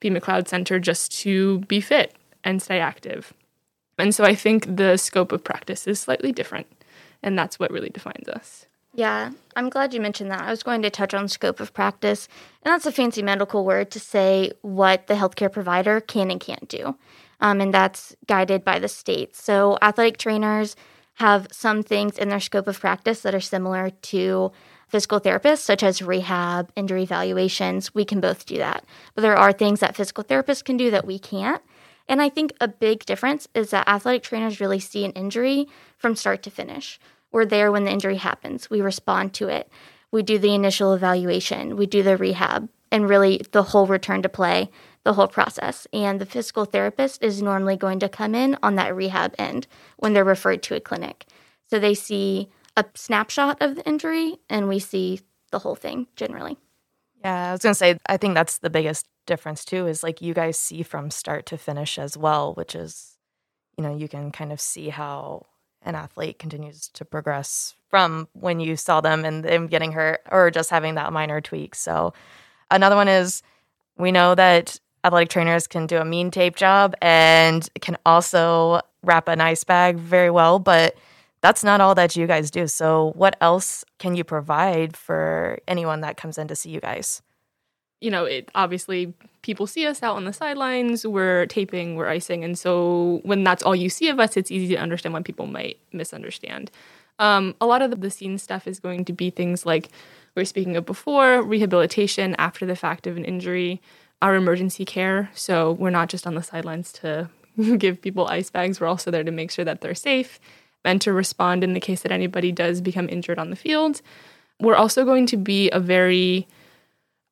B. 0.00 0.10
McLeod 0.10 0.46
Center 0.46 0.78
just 0.78 1.18
to 1.20 1.60
be 1.60 1.80
fit 1.80 2.14
and 2.44 2.62
stay 2.62 2.78
active. 2.78 3.32
And 3.98 4.14
so 4.14 4.24
I 4.24 4.34
think 4.34 4.76
the 4.76 4.96
scope 4.96 5.32
of 5.32 5.44
practice 5.44 5.86
is 5.86 6.00
slightly 6.00 6.32
different, 6.32 6.66
and 7.22 7.38
that's 7.38 7.58
what 7.58 7.70
really 7.70 7.90
defines 7.90 8.28
us. 8.28 8.66
Yeah, 8.96 9.32
I'm 9.56 9.70
glad 9.70 9.92
you 9.92 10.00
mentioned 10.00 10.30
that. 10.30 10.42
I 10.42 10.50
was 10.50 10.62
going 10.62 10.82
to 10.82 10.90
touch 10.90 11.14
on 11.14 11.28
scope 11.28 11.58
of 11.58 11.74
practice, 11.74 12.28
and 12.62 12.72
that's 12.72 12.86
a 12.86 12.92
fancy 12.92 13.22
medical 13.22 13.64
word 13.64 13.90
to 13.90 14.00
say 14.00 14.52
what 14.62 15.08
the 15.08 15.14
healthcare 15.14 15.50
provider 15.50 16.00
can 16.00 16.30
and 16.30 16.40
can't 16.40 16.68
do. 16.68 16.96
Um, 17.40 17.60
and 17.60 17.74
that's 17.74 18.14
guided 18.26 18.64
by 18.64 18.78
the 18.78 18.88
state. 18.88 19.34
So, 19.34 19.76
athletic 19.82 20.18
trainers 20.18 20.76
have 21.14 21.48
some 21.50 21.82
things 21.82 22.18
in 22.18 22.28
their 22.28 22.40
scope 22.40 22.68
of 22.68 22.80
practice 22.80 23.20
that 23.22 23.34
are 23.34 23.40
similar 23.40 23.90
to 23.90 24.52
physical 24.88 25.20
therapists, 25.20 25.58
such 25.58 25.82
as 25.82 26.00
rehab, 26.00 26.70
injury 26.76 27.02
evaluations. 27.02 27.94
We 27.94 28.04
can 28.04 28.20
both 28.20 28.46
do 28.46 28.58
that. 28.58 28.84
But 29.14 29.22
there 29.22 29.36
are 29.36 29.52
things 29.52 29.80
that 29.80 29.96
physical 29.96 30.22
therapists 30.22 30.64
can 30.64 30.76
do 30.76 30.90
that 30.92 31.06
we 31.06 31.18
can't. 31.18 31.62
And 32.08 32.20
I 32.20 32.28
think 32.28 32.52
a 32.60 32.68
big 32.68 33.04
difference 33.04 33.48
is 33.54 33.70
that 33.70 33.88
athletic 33.88 34.22
trainers 34.22 34.60
really 34.60 34.80
see 34.80 35.04
an 35.04 35.12
injury 35.12 35.66
from 35.96 36.16
start 36.16 36.42
to 36.42 36.50
finish. 36.50 36.98
We're 37.32 37.46
there 37.46 37.72
when 37.72 37.84
the 37.84 37.90
injury 37.90 38.16
happens, 38.16 38.70
we 38.70 38.80
respond 38.80 39.34
to 39.34 39.48
it, 39.48 39.68
we 40.12 40.22
do 40.22 40.38
the 40.38 40.54
initial 40.54 40.92
evaluation, 40.94 41.76
we 41.76 41.86
do 41.86 42.02
the 42.02 42.16
rehab, 42.16 42.68
and 42.92 43.08
really 43.08 43.40
the 43.50 43.64
whole 43.64 43.86
return 43.86 44.22
to 44.22 44.28
play, 44.28 44.70
the 45.02 45.14
whole 45.14 45.26
process. 45.26 45.86
And 45.92 46.20
the 46.20 46.26
physical 46.26 46.64
therapist 46.64 47.22
is 47.22 47.42
normally 47.42 47.76
going 47.76 47.98
to 48.00 48.08
come 48.08 48.36
in 48.36 48.56
on 48.62 48.76
that 48.76 48.94
rehab 48.94 49.34
end 49.38 49.66
when 49.96 50.12
they're 50.12 50.22
referred 50.22 50.62
to 50.64 50.76
a 50.76 50.80
clinic. 50.80 51.26
So 51.68 51.80
they 51.80 51.94
see 51.94 52.50
a 52.76 52.84
snapshot 52.94 53.60
of 53.60 53.74
the 53.74 53.84
injury 53.84 54.36
and 54.48 54.68
we 54.68 54.78
see 54.78 55.20
the 55.50 55.58
whole 55.58 55.74
thing 55.74 56.06
generally. 56.14 56.56
Yeah, 57.24 57.48
I 57.48 57.52
was 57.52 57.62
going 57.62 57.72
to 57.72 57.78
say, 57.78 57.98
I 58.06 58.16
think 58.16 58.34
that's 58.34 58.58
the 58.58 58.70
biggest 58.70 59.06
difference 59.26 59.64
too, 59.64 59.86
is 59.86 60.02
like 60.02 60.22
you 60.22 60.34
guys 60.34 60.58
see 60.58 60.82
from 60.82 61.10
start 61.10 61.46
to 61.46 61.58
finish 61.58 61.98
as 61.98 62.16
well, 62.16 62.54
which 62.54 62.74
is, 62.74 63.16
you 63.76 63.84
know, 63.84 63.94
you 63.94 64.08
can 64.08 64.30
kind 64.30 64.52
of 64.52 64.60
see 64.60 64.88
how 64.88 65.46
an 65.82 65.94
athlete 65.94 66.38
continues 66.38 66.88
to 66.88 67.04
progress 67.04 67.74
from 67.88 68.28
when 68.32 68.58
you 68.60 68.76
saw 68.76 69.00
them 69.00 69.24
and 69.24 69.44
them 69.44 69.66
getting 69.66 69.92
hurt 69.92 70.20
or 70.30 70.50
just 70.50 70.70
having 70.70 70.94
that 70.94 71.12
minor 71.12 71.40
tweak. 71.40 71.74
So, 71.74 72.12
another 72.70 72.96
one 72.96 73.08
is 73.08 73.42
we 73.96 74.10
know 74.10 74.34
that 74.34 74.80
athletic 75.04 75.28
trainers 75.28 75.66
can 75.66 75.86
do 75.86 75.98
a 75.98 76.04
mean 76.04 76.30
tape 76.30 76.56
job 76.56 76.94
and 77.02 77.68
can 77.80 77.96
also 78.06 78.80
wrap 79.02 79.28
an 79.28 79.40
ice 79.40 79.64
bag 79.64 79.98
very 79.98 80.30
well, 80.30 80.58
but 80.58 80.96
that's 81.42 81.62
not 81.62 81.80
all 81.82 81.94
that 81.94 82.16
you 82.16 82.26
guys 82.26 82.50
do. 82.50 82.66
So, 82.66 83.12
what 83.14 83.36
else 83.40 83.84
can 83.98 84.16
you 84.16 84.24
provide 84.24 84.96
for 84.96 85.58
anyone 85.68 86.00
that 86.00 86.16
comes 86.16 86.38
in 86.38 86.48
to 86.48 86.56
see 86.56 86.70
you 86.70 86.80
guys? 86.80 87.20
You 88.04 88.10
know, 88.10 88.24
it 88.24 88.50
obviously 88.54 89.14
people 89.42 89.66
see 89.66 89.86
us 89.86 90.02
out 90.02 90.16
on 90.16 90.24
the 90.24 90.32
sidelines, 90.32 91.06
we're 91.06 91.46
taping, 91.46 91.96
we're 91.96 92.08
icing, 92.08 92.44
and 92.44 92.58
so 92.58 93.20
when 93.24 93.44
that's 93.44 93.62
all 93.62 93.74
you 93.76 93.88
see 93.88 94.08
of 94.08 94.20
us, 94.20 94.36
it's 94.36 94.50
easy 94.50 94.74
to 94.74 94.80
understand 94.80 95.12
when 95.12 95.24
people 95.24 95.46
might 95.46 95.78
misunderstand. 95.92 96.70
Um, 97.18 97.54
a 97.60 97.66
lot 97.66 97.82
of 97.82 98.00
the 98.00 98.10
scene 98.10 98.38
stuff 98.38 98.66
is 98.66 98.80
going 98.80 99.04
to 99.06 99.12
be 99.12 99.30
things 99.30 99.64
like 99.64 99.88
we 100.34 100.40
were 100.40 100.46
speaking 100.46 100.76
of 100.76 100.84
before, 100.84 101.42
rehabilitation 101.42 102.34
after 102.36 102.66
the 102.66 102.76
fact 102.76 103.06
of 103.06 103.16
an 103.16 103.24
injury, 103.24 103.80
our 104.20 104.34
emergency 104.34 104.84
care. 104.84 105.30
So 105.34 105.72
we're 105.72 105.90
not 105.90 106.08
just 106.08 106.26
on 106.26 106.34
the 106.34 106.42
sidelines 106.42 106.92
to 106.94 107.30
give 107.78 108.02
people 108.02 108.26
ice 108.26 108.50
bags, 108.50 108.80
we're 108.80 108.86
also 108.88 109.10
there 109.10 109.24
to 109.24 109.30
make 109.30 109.50
sure 109.50 109.64
that 109.64 109.80
they're 109.80 109.94
safe 109.94 110.40
and 110.84 111.00
to 111.00 111.12
respond 111.12 111.64
in 111.64 111.72
the 111.72 111.80
case 111.80 112.02
that 112.02 112.12
anybody 112.12 112.52
does 112.52 112.80
become 112.80 113.08
injured 113.08 113.38
on 113.38 113.50
the 113.50 113.56
field. 113.56 114.02
We're 114.60 114.76
also 114.76 115.04
going 115.04 115.26
to 115.26 115.36
be 115.36 115.70
a 115.70 115.80
very 115.80 116.46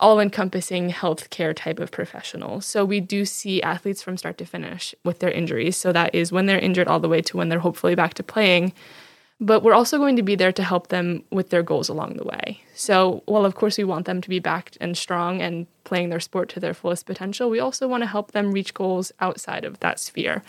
all 0.03 0.19
encompassing 0.19 0.91
healthcare 0.91 1.55
type 1.55 1.79
of 1.79 1.93
professional. 1.93 2.61
So 2.61 2.85
we 2.85 3.01
do 3.01 3.25
see 3.25 3.63
athletes 3.63 4.03
from 4.03 4.17
start 4.17 4.37
to 4.39 4.45
finish 4.45 4.95
with 5.05 5.21
their 5.21 5.31
injuries. 5.31 5.77
So 5.77 5.93
that 5.93 6.15
is 6.15 6.33
when 6.33 6.47
they're 6.47 6.59
injured 6.59 6.89
all 6.89 7.01
the 7.01 7.09
way 7.09 7.23
to 7.23 7.37
when 7.37 7.49
they're 7.49 7.61
hopefully 7.61 7.95
back 7.95 8.15
to 8.15 8.25
playing. 8.25 8.73
But 9.41 9.63
we're 9.63 9.75
also 9.75 9.99
going 9.99 10.17
to 10.17 10.23
be 10.23 10.35
there 10.35 10.53
to 10.53 10.63
help 10.63 10.89
them 10.89 11.25
with 11.31 11.51
their 11.51 11.63
goals 11.63 11.89
along 11.89 12.15
the 12.15 12.25
way. 12.25 12.61
So, 12.75 13.23
while 13.27 13.45
of 13.45 13.57
course 13.57 13.77
we 13.77 13.83
want 13.83 14.07
them 14.07 14.21
to 14.21 14.29
be 14.29 14.39
back 14.39 14.77
and 14.81 14.97
strong 14.97 15.41
and 15.41 15.67
playing 15.83 16.11
their 16.11 16.21
sport 16.21 16.49
to 16.51 16.61
their 16.61 16.75
fullest 16.75 17.07
potential, 17.07 17.51
we 17.51 17.59
also 17.59 17.89
want 17.89 18.03
to 18.03 18.07
help 18.07 18.31
them 18.33 18.53
reach 18.53 18.73
goals 18.73 19.11
outside 19.21 19.65
of 19.65 19.81
that 19.81 19.99
sphere. 19.99 20.45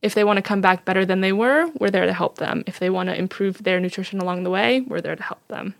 If 0.00 0.14
they 0.14 0.24
want 0.24 0.38
to 0.38 0.42
come 0.42 0.62
back 0.62 0.86
better 0.86 1.04
than 1.04 1.20
they 1.20 1.32
were, 1.32 1.70
we're 1.78 1.90
there 1.90 2.06
to 2.06 2.12
help 2.12 2.38
them. 2.38 2.64
If 2.66 2.78
they 2.78 2.88
want 2.88 3.08
to 3.08 3.18
improve 3.18 3.64
their 3.64 3.80
nutrition 3.80 4.18
along 4.18 4.44
the 4.44 4.50
way, 4.50 4.80
we're 4.80 5.02
there 5.02 5.16
to 5.16 5.22
help 5.22 5.46
them. 5.48 5.74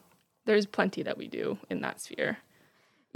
There's 0.44 0.66
plenty 0.66 1.02
that 1.04 1.16
we 1.16 1.28
do 1.28 1.58
in 1.70 1.80
that 1.82 2.00
sphere. 2.00 2.38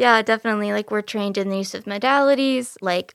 Yeah, 0.03 0.21
definitely. 0.21 0.73
Like 0.73 0.91
we're 0.91 1.01
trained 1.01 1.39
in 1.39 1.49
the 1.49 1.59
use 1.59 1.77
of 1.77 1.85
modalities 1.85 2.77
like 2.81 3.15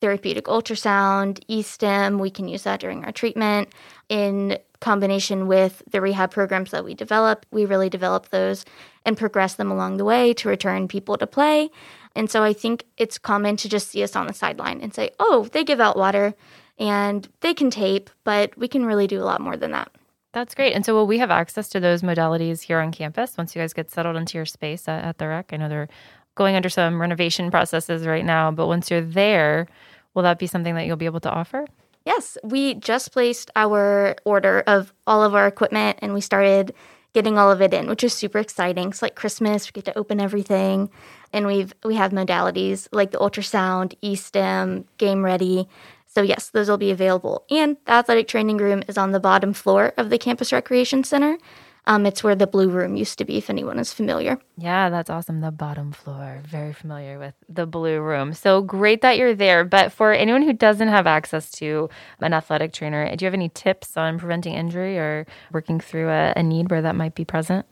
therapeutic 0.00 0.44
ultrasound, 0.44 1.40
e-stim. 1.48 2.20
We 2.20 2.30
can 2.30 2.46
use 2.46 2.62
that 2.62 2.78
during 2.78 3.04
our 3.04 3.10
treatment 3.10 3.70
in 4.08 4.56
combination 4.78 5.48
with 5.48 5.82
the 5.90 6.00
rehab 6.00 6.30
programs 6.30 6.70
that 6.70 6.84
we 6.84 6.94
develop. 6.94 7.44
We 7.50 7.64
really 7.64 7.90
develop 7.90 8.28
those 8.28 8.64
and 9.04 9.18
progress 9.18 9.54
them 9.54 9.72
along 9.72 9.96
the 9.96 10.04
way 10.04 10.32
to 10.34 10.48
return 10.48 10.86
people 10.86 11.16
to 11.18 11.26
play. 11.26 11.70
And 12.14 12.30
so 12.30 12.44
I 12.44 12.52
think 12.52 12.84
it's 12.96 13.18
common 13.18 13.56
to 13.56 13.68
just 13.68 13.88
see 13.88 14.04
us 14.04 14.14
on 14.14 14.28
the 14.28 14.32
sideline 14.32 14.80
and 14.80 14.94
say, 14.94 15.10
"Oh, 15.18 15.48
they 15.50 15.64
give 15.64 15.80
out 15.80 15.96
water 15.96 16.34
and 16.78 17.28
they 17.40 17.52
can 17.52 17.68
tape, 17.68 18.10
but 18.22 18.56
we 18.56 18.68
can 18.68 18.86
really 18.86 19.08
do 19.08 19.20
a 19.20 19.26
lot 19.26 19.40
more 19.40 19.56
than 19.56 19.72
that." 19.72 19.90
That's 20.32 20.54
great. 20.54 20.72
And 20.72 20.84
so, 20.84 20.94
will 20.94 21.06
we 21.06 21.18
have 21.18 21.30
access 21.30 21.68
to 21.70 21.80
those 21.80 22.02
modalities 22.02 22.62
here 22.62 22.80
on 22.80 22.90
campus 22.90 23.36
once 23.36 23.54
you 23.54 23.60
guys 23.60 23.72
get 23.72 23.90
settled 23.90 24.16
into 24.16 24.38
your 24.38 24.46
space 24.46 24.88
at, 24.88 25.04
at 25.04 25.18
the 25.18 25.28
rec? 25.28 25.52
I 25.52 25.56
know 25.58 25.68
they're 25.68 25.88
going 26.34 26.56
under 26.56 26.70
some 26.70 27.00
renovation 27.00 27.50
processes 27.50 28.06
right 28.06 28.24
now, 28.24 28.50
but 28.50 28.66
once 28.66 28.90
you're 28.90 29.02
there, 29.02 29.66
will 30.14 30.22
that 30.22 30.38
be 30.38 30.46
something 30.46 30.74
that 30.74 30.86
you'll 30.86 30.96
be 30.96 31.06
able 31.06 31.20
to 31.20 31.30
offer? 31.30 31.66
Yes, 32.04 32.36
we 32.42 32.74
just 32.74 33.12
placed 33.12 33.50
our 33.54 34.16
order 34.24 34.64
of 34.66 34.92
all 35.06 35.22
of 35.22 35.34
our 35.34 35.46
equipment 35.46 35.98
and 36.02 36.14
we 36.14 36.20
started 36.20 36.74
getting 37.12 37.38
all 37.38 37.50
of 37.50 37.60
it 37.60 37.74
in, 37.74 37.88
which 37.88 38.02
is 38.02 38.12
super 38.12 38.38
exciting. 38.38 38.88
It's 38.88 39.02
like 39.02 39.14
Christmas, 39.14 39.68
we 39.68 39.72
get 39.72 39.84
to 39.84 39.98
open 39.98 40.20
everything 40.20 40.90
and 41.32 41.46
we've 41.46 41.72
we 41.84 41.94
have 41.94 42.10
modalities 42.10 42.88
like 42.90 43.10
the 43.10 43.18
ultrasound, 43.18 43.94
e-stim, 44.00 44.86
game 44.98 45.24
ready. 45.24 45.68
So, 46.14 46.20
yes, 46.20 46.50
those 46.50 46.68
will 46.68 46.76
be 46.76 46.90
available. 46.90 47.44
And 47.50 47.78
the 47.86 47.92
athletic 47.92 48.28
training 48.28 48.58
room 48.58 48.82
is 48.86 48.98
on 48.98 49.12
the 49.12 49.20
bottom 49.20 49.54
floor 49.54 49.94
of 49.96 50.10
the 50.10 50.18
Campus 50.18 50.52
Recreation 50.52 51.04
Center. 51.04 51.38
Um, 51.86 52.04
it's 52.04 52.22
where 52.22 52.36
the 52.36 52.46
blue 52.46 52.68
room 52.68 52.96
used 52.96 53.18
to 53.18 53.24
be, 53.24 53.38
if 53.38 53.48
anyone 53.48 53.78
is 53.78 53.94
familiar. 53.94 54.38
Yeah, 54.58 54.90
that's 54.90 55.08
awesome. 55.08 55.40
The 55.40 55.50
bottom 55.50 55.90
floor. 55.90 56.40
Very 56.46 56.74
familiar 56.74 57.18
with 57.18 57.34
the 57.48 57.66
blue 57.66 58.00
room. 58.00 58.34
So 58.34 58.60
great 58.60 59.00
that 59.00 59.16
you're 59.16 59.34
there. 59.34 59.64
But 59.64 59.90
for 59.90 60.12
anyone 60.12 60.42
who 60.42 60.52
doesn't 60.52 60.88
have 60.88 61.06
access 61.06 61.50
to 61.52 61.88
an 62.20 62.34
athletic 62.34 62.74
trainer, 62.74 63.04
do 63.16 63.24
you 63.24 63.26
have 63.26 63.34
any 63.34 63.48
tips 63.48 63.96
on 63.96 64.18
preventing 64.18 64.52
injury 64.52 64.98
or 64.98 65.26
working 65.50 65.80
through 65.80 66.10
a, 66.10 66.34
a 66.36 66.42
need 66.42 66.70
where 66.70 66.82
that 66.82 66.94
might 66.94 67.14
be 67.14 67.24
present? 67.24 67.64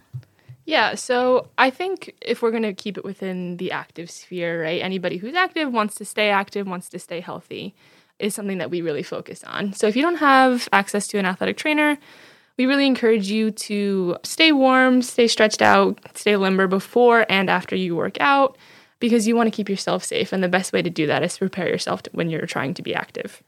Yeah, 0.65 0.95
so 0.95 1.49
I 1.59 1.71
think 1.71 2.15
if 2.21 2.43
we're 2.43 2.53
going 2.53 2.63
to 2.63 2.73
keep 2.73 2.97
it 2.97 3.05
within 3.05 3.59
the 3.59 3.71
active 3.71 4.11
sphere, 4.11 4.63
right? 4.63 4.83
Anybody 4.83 5.19
who's 5.19 5.35
active 5.35 5.73
wants 5.73 5.95
to 5.97 6.05
stay 6.05 6.31
active, 6.31 6.67
wants 6.67 6.89
to 6.89 6.99
stay 6.99 7.21
healthy 7.21 7.75
is 8.21 8.35
something 8.35 8.59
that 8.59 8.71
we 8.71 8.83
really 8.83 9.03
focus 9.03 9.43
on. 9.45 9.73
So 9.73 9.87
if 9.87 9.97
you 9.97 10.03
don't 10.03 10.17
have 10.17 10.69
access 10.73 11.07
to 11.09 11.19
an 11.19 11.27
athletic 11.27 11.57
trainer, 11.57 11.99
we 12.57 12.67
really 12.67 12.87
encourage 12.87 13.31
you 13.31 13.51
to 13.53 14.17
stay 14.23 14.53
warm, 14.53 15.03
stay 15.03 15.29
stretched 15.29 15.63
out, 15.63 15.99
stay 16.15 16.37
limber 16.37 16.67
before 16.67 17.25
and 17.29 17.49
after 17.49 17.75
you 17.75 17.97
work 17.97 18.21
out 18.21 18.59
because 18.99 19.27
you 19.27 19.35
want 19.35 19.47
to 19.47 19.57
keep 19.57 19.69
yourself 19.69 20.05
safe. 20.05 20.33
And 20.33 20.45
the 20.45 20.49
best 20.49 20.73
way 20.73 20.83
to 20.83 20.91
do 20.91 21.07
that 21.07 21.23
is 21.23 21.35
to 21.35 21.39
prepare 21.41 21.69
yourself 21.69 22.03
to, 22.03 22.11
when 22.13 22.29
you're 22.29 22.47
trying 22.47 22.75
to 22.75 22.83
be 22.83 22.95
active. 22.95 23.43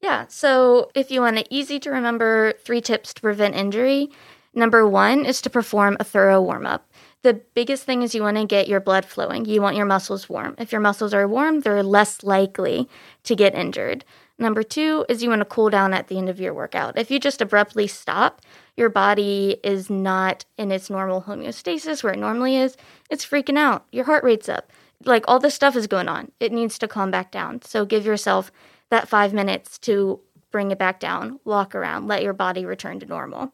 Yeah, 0.00 0.26
so 0.28 0.90
if 0.94 1.10
you 1.10 1.20
want 1.20 1.38
an 1.38 1.44
easy 1.50 1.78
to 1.80 1.90
remember 1.90 2.54
three 2.64 2.80
tips 2.80 3.14
to 3.14 3.20
prevent 3.20 3.54
injury, 3.54 4.10
number 4.54 4.88
one 4.88 5.24
is 5.24 5.40
to 5.42 5.50
perform 5.50 5.96
a 6.00 6.04
thorough 6.04 6.42
warm 6.42 6.66
up 6.66 6.91
the 7.22 7.34
biggest 7.54 7.84
thing 7.84 8.02
is 8.02 8.14
you 8.14 8.22
want 8.22 8.36
to 8.36 8.44
get 8.44 8.68
your 8.68 8.80
blood 8.80 9.04
flowing. 9.04 9.44
You 9.44 9.62
want 9.62 9.76
your 9.76 9.86
muscles 9.86 10.28
warm. 10.28 10.56
If 10.58 10.72
your 10.72 10.80
muscles 10.80 11.14
are 11.14 11.28
warm, 11.28 11.60
they're 11.60 11.82
less 11.82 12.22
likely 12.22 12.88
to 13.24 13.36
get 13.36 13.54
injured. 13.54 14.04
Number 14.38 14.64
two 14.64 15.06
is 15.08 15.22
you 15.22 15.28
want 15.28 15.40
to 15.40 15.46
cool 15.46 15.70
down 15.70 15.94
at 15.94 16.08
the 16.08 16.18
end 16.18 16.28
of 16.28 16.40
your 16.40 16.52
workout. 16.52 16.98
If 16.98 17.10
you 17.10 17.20
just 17.20 17.40
abruptly 17.40 17.86
stop, 17.86 18.42
your 18.76 18.88
body 18.88 19.58
is 19.62 19.88
not 19.88 20.44
in 20.58 20.72
its 20.72 20.90
normal 20.90 21.22
homeostasis 21.22 22.02
where 22.02 22.12
it 22.12 22.18
normally 22.18 22.56
is. 22.56 22.76
It's 23.08 23.24
freaking 23.24 23.58
out. 23.58 23.86
Your 23.92 24.04
heart 24.04 24.24
rate's 24.24 24.48
up. 24.48 24.72
Like 25.04 25.24
all 25.28 25.38
this 25.38 25.54
stuff 25.54 25.76
is 25.76 25.86
going 25.86 26.08
on. 26.08 26.32
It 26.40 26.52
needs 26.52 26.76
to 26.78 26.88
calm 26.88 27.10
back 27.10 27.30
down. 27.30 27.62
So 27.62 27.84
give 27.84 28.04
yourself 28.04 28.50
that 28.90 29.08
five 29.08 29.32
minutes 29.32 29.78
to 29.80 30.20
bring 30.50 30.70
it 30.70 30.78
back 30.78 30.98
down, 31.00 31.38
walk 31.44 31.74
around, 31.74 32.08
let 32.08 32.22
your 32.22 32.32
body 32.32 32.64
return 32.64 33.00
to 33.00 33.06
normal. 33.06 33.52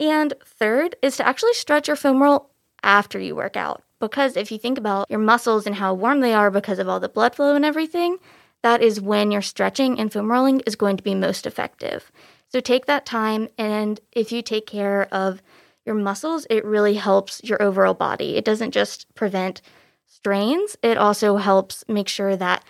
And 0.00 0.34
third 0.44 0.96
is 1.02 1.16
to 1.18 1.26
actually 1.26 1.54
stretch 1.54 1.88
your 1.88 1.96
femoral 1.96 2.50
after 2.82 3.18
you 3.18 3.34
work 3.34 3.56
out. 3.56 3.82
Because 4.00 4.36
if 4.36 4.50
you 4.50 4.58
think 4.58 4.78
about 4.78 5.10
your 5.10 5.20
muscles 5.20 5.66
and 5.66 5.76
how 5.76 5.94
warm 5.94 6.20
they 6.20 6.34
are 6.34 6.50
because 6.50 6.78
of 6.78 6.88
all 6.88 7.00
the 7.00 7.08
blood 7.08 7.34
flow 7.34 7.54
and 7.54 7.64
everything, 7.64 8.18
that 8.62 8.82
is 8.82 9.00
when 9.00 9.30
your 9.30 9.42
stretching 9.42 9.98
and 9.98 10.12
foam 10.12 10.30
rolling 10.30 10.60
is 10.60 10.76
going 10.76 10.96
to 10.96 11.02
be 11.02 11.14
most 11.14 11.46
effective. 11.46 12.10
So 12.48 12.60
take 12.60 12.86
that 12.86 13.06
time, 13.06 13.48
and 13.56 14.00
if 14.12 14.30
you 14.30 14.42
take 14.42 14.66
care 14.66 15.08
of 15.12 15.42
your 15.86 15.94
muscles, 15.94 16.46
it 16.50 16.64
really 16.64 16.94
helps 16.94 17.40
your 17.42 17.60
overall 17.62 17.94
body. 17.94 18.36
It 18.36 18.44
doesn't 18.44 18.72
just 18.72 19.12
prevent 19.14 19.62
strains, 20.06 20.76
it 20.82 20.98
also 20.98 21.36
helps 21.36 21.84
make 21.88 22.08
sure 22.08 22.36
that 22.36 22.64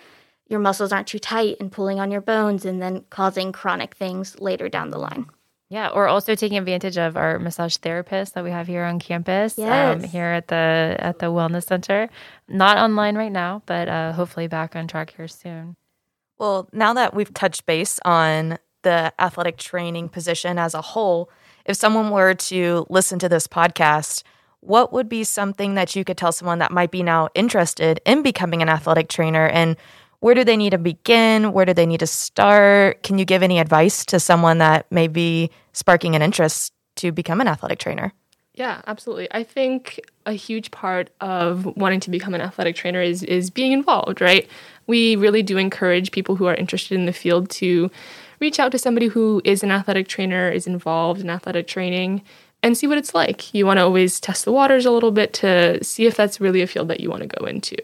your 0.47 0.59
muscles 0.59 0.91
aren't 0.91 1.07
too 1.07 1.19
tight 1.19 1.57
and 1.59 1.71
pulling 1.71 1.99
on 1.99 2.11
your 2.11 2.21
bones 2.21 2.65
and 2.65 2.81
then 2.81 3.05
causing 3.09 3.51
chronic 3.51 3.95
things 3.95 4.39
later 4.39 4.69
down 4.69 4.91
the 4.91 4.97
line. 4.97 5.27
Yeah, 5.73 5.87
or 5.89 6.07
also 6.07 6.35
taking 6.35 6.59
advantage 6.59 6.99
of 6.99 7.17
our 7.17 7.39
massage 7.39 7.77
therapist 7.77 8.35
that 8.35 8.43
we 8.43 8.51
have 8.51 8.67
here 8.67 8.83
on 8.83 8.99
campus, 8.99 9.57
um, 9.57 9.65
Yes. 9.65 10.03
um, 10.03 10.03
here 10.03 10.27
at 10.27 10.47
the 10.47 10.95
at 10.99 11.17
the 11.17 11.27
wellness 11.37 11.65
center. 11.65 12.09
Not 12.47 12.77
online 12.77 13.15
right 13.17 13.31
now, 13.31 13.63
but 13.65 13.89
uh, 13.89 14.11
hopefully 14.13 14.45
back 14.45 14.75
on 14.75 14.87
track 14.87 15.15
here 15.17 15.27
soon. 15.27 15.75
Well, 16.37 16.69
now 16.73 16.93
that 16.93 17.15
we've 17.15 17.33
touched 17.33 17.65
base 17.65 17.99
on 18.05 18.59
the 18.83 19.11
athletic 19.17 19.57
training 19.57 20.09
position 20.09 20.59
as 20.59 20.75
a 20.75 20.81
whole, 20.81 21.31
if 21.65 21.75
someone 21.75 22.11
were 22.11 22.35
to 22.35 22.85
listen 22.91 23.17
to 23.17 23.27
this 23.27 23.47
podcast, 23.47 24.21
what 24.59 24.93
would 24.93 25.09
be 25.09 25.23
something 25.23 25.73
that 25.73 25.95
you 25.95 26.03
could 26.03 26.17
tell 26.17 26.31
someone 26.31 26.59
that 26.59 26.71
might 26.71 26.91
be 26.91 27.01
now 27.01 27.29
interested 27.33 27.99
in 28.05 28.21
becoming 28.21 28.61
an 28.61 28.69
athletic 28.69 29.09
trainer? 29.09 29.47
And 29.47 29.75
where 30.23 30.33
do 30.33 30.45
they 30.45 30.55
need 30.55 30.69
to 30.69 30.77
begin? 30.77 31.51
Where 31.51 31.65
do 31.65 31.73
they 31.73 31.85
need 31.85 31.99
to 31.99 32.07
start? 32.07 33.03
Can 33.03 33.19
you 33.19 33.25
give 33.25 33.43
any 33.43 33.59
advice 33.59 34.05
to 34.05 34.21
someone 34.21 34.59
that 34.59 34.89
may 34.89 35.09
be 35.09 35.51
sparking 35.73 36.15
an 36.15 36.21
interest 36.21 36.71
to 36.95 37.11
become 37.11 37.41
an 37.41 37.47
athletic 37.49 37.79
trainer? 37.79 38.13
Yeah, 38.53 38.81
absolutely. 38.87 39.27
I 39.31 39.43
think 39.43 39.99
a 40.25 40.31
huge 40.31 40.71
part 40.71 41.09
of 41.19 41.65
wanting 41.75 41.99
to 41.99 42.09
become 42.09 42.33
an 42.33 42.39
athletic 42.39 42.77
trainer 42.77 43.01
is 43.01 43.21
is 43.23 43.49
being 43.49 43.73
involved, 43.73 44.21
right? 44.21 44.47
We 44.87 45.17
really 45.17 45.43
do 45.43 45.57
encourage 45.57 46.13
people 46.13 46.37
who 46.37 46.45
are 46.45 46.55
interested 46.55 46.95
in 46.95 47.05
the 47.05 47.11
field 47.11 47.49
to 47.61 47.91
reach 48.39 48.59
out 48.59 48.71
to 48.71 48.77
somebody 48.77 49.07
who 49.07 49.41
is 49.43 49.61
an 49.61 49.71
athletic 49.71 50.07
trainer, 50.07 50.49
is 50.49 50.67
involved 50.67 51.19
in 51.19 51.29
athletic 51.29 51.67
training, 51.67 52.21
and 52.61 52.77
see 52.77 52.87
what 52.87 52.97
it's 52.97 53.13
like. 53.13 53.53
You 53.53 53.65
want 53.65 53.79
to 53.79 53.83
always 53.83 54.21
test 54.21 54.45
the 54.45 54.53
waters 54.53 54.85
a 54.85 54.91
little 54.91 55.11
bit 55.11 55.33
to 55.33 55.83
see 55.83 56.05
if 56.05 56.15
that's 56.15 56.39
really 56.39 56.61
a 56.61 56.67
field 56.67 56.87
that 56.87 57.01
you 57.01 57.09
want 57.09 57.23
to 57.23 57.27
go 57.27 57.45
into. 57.45 57.75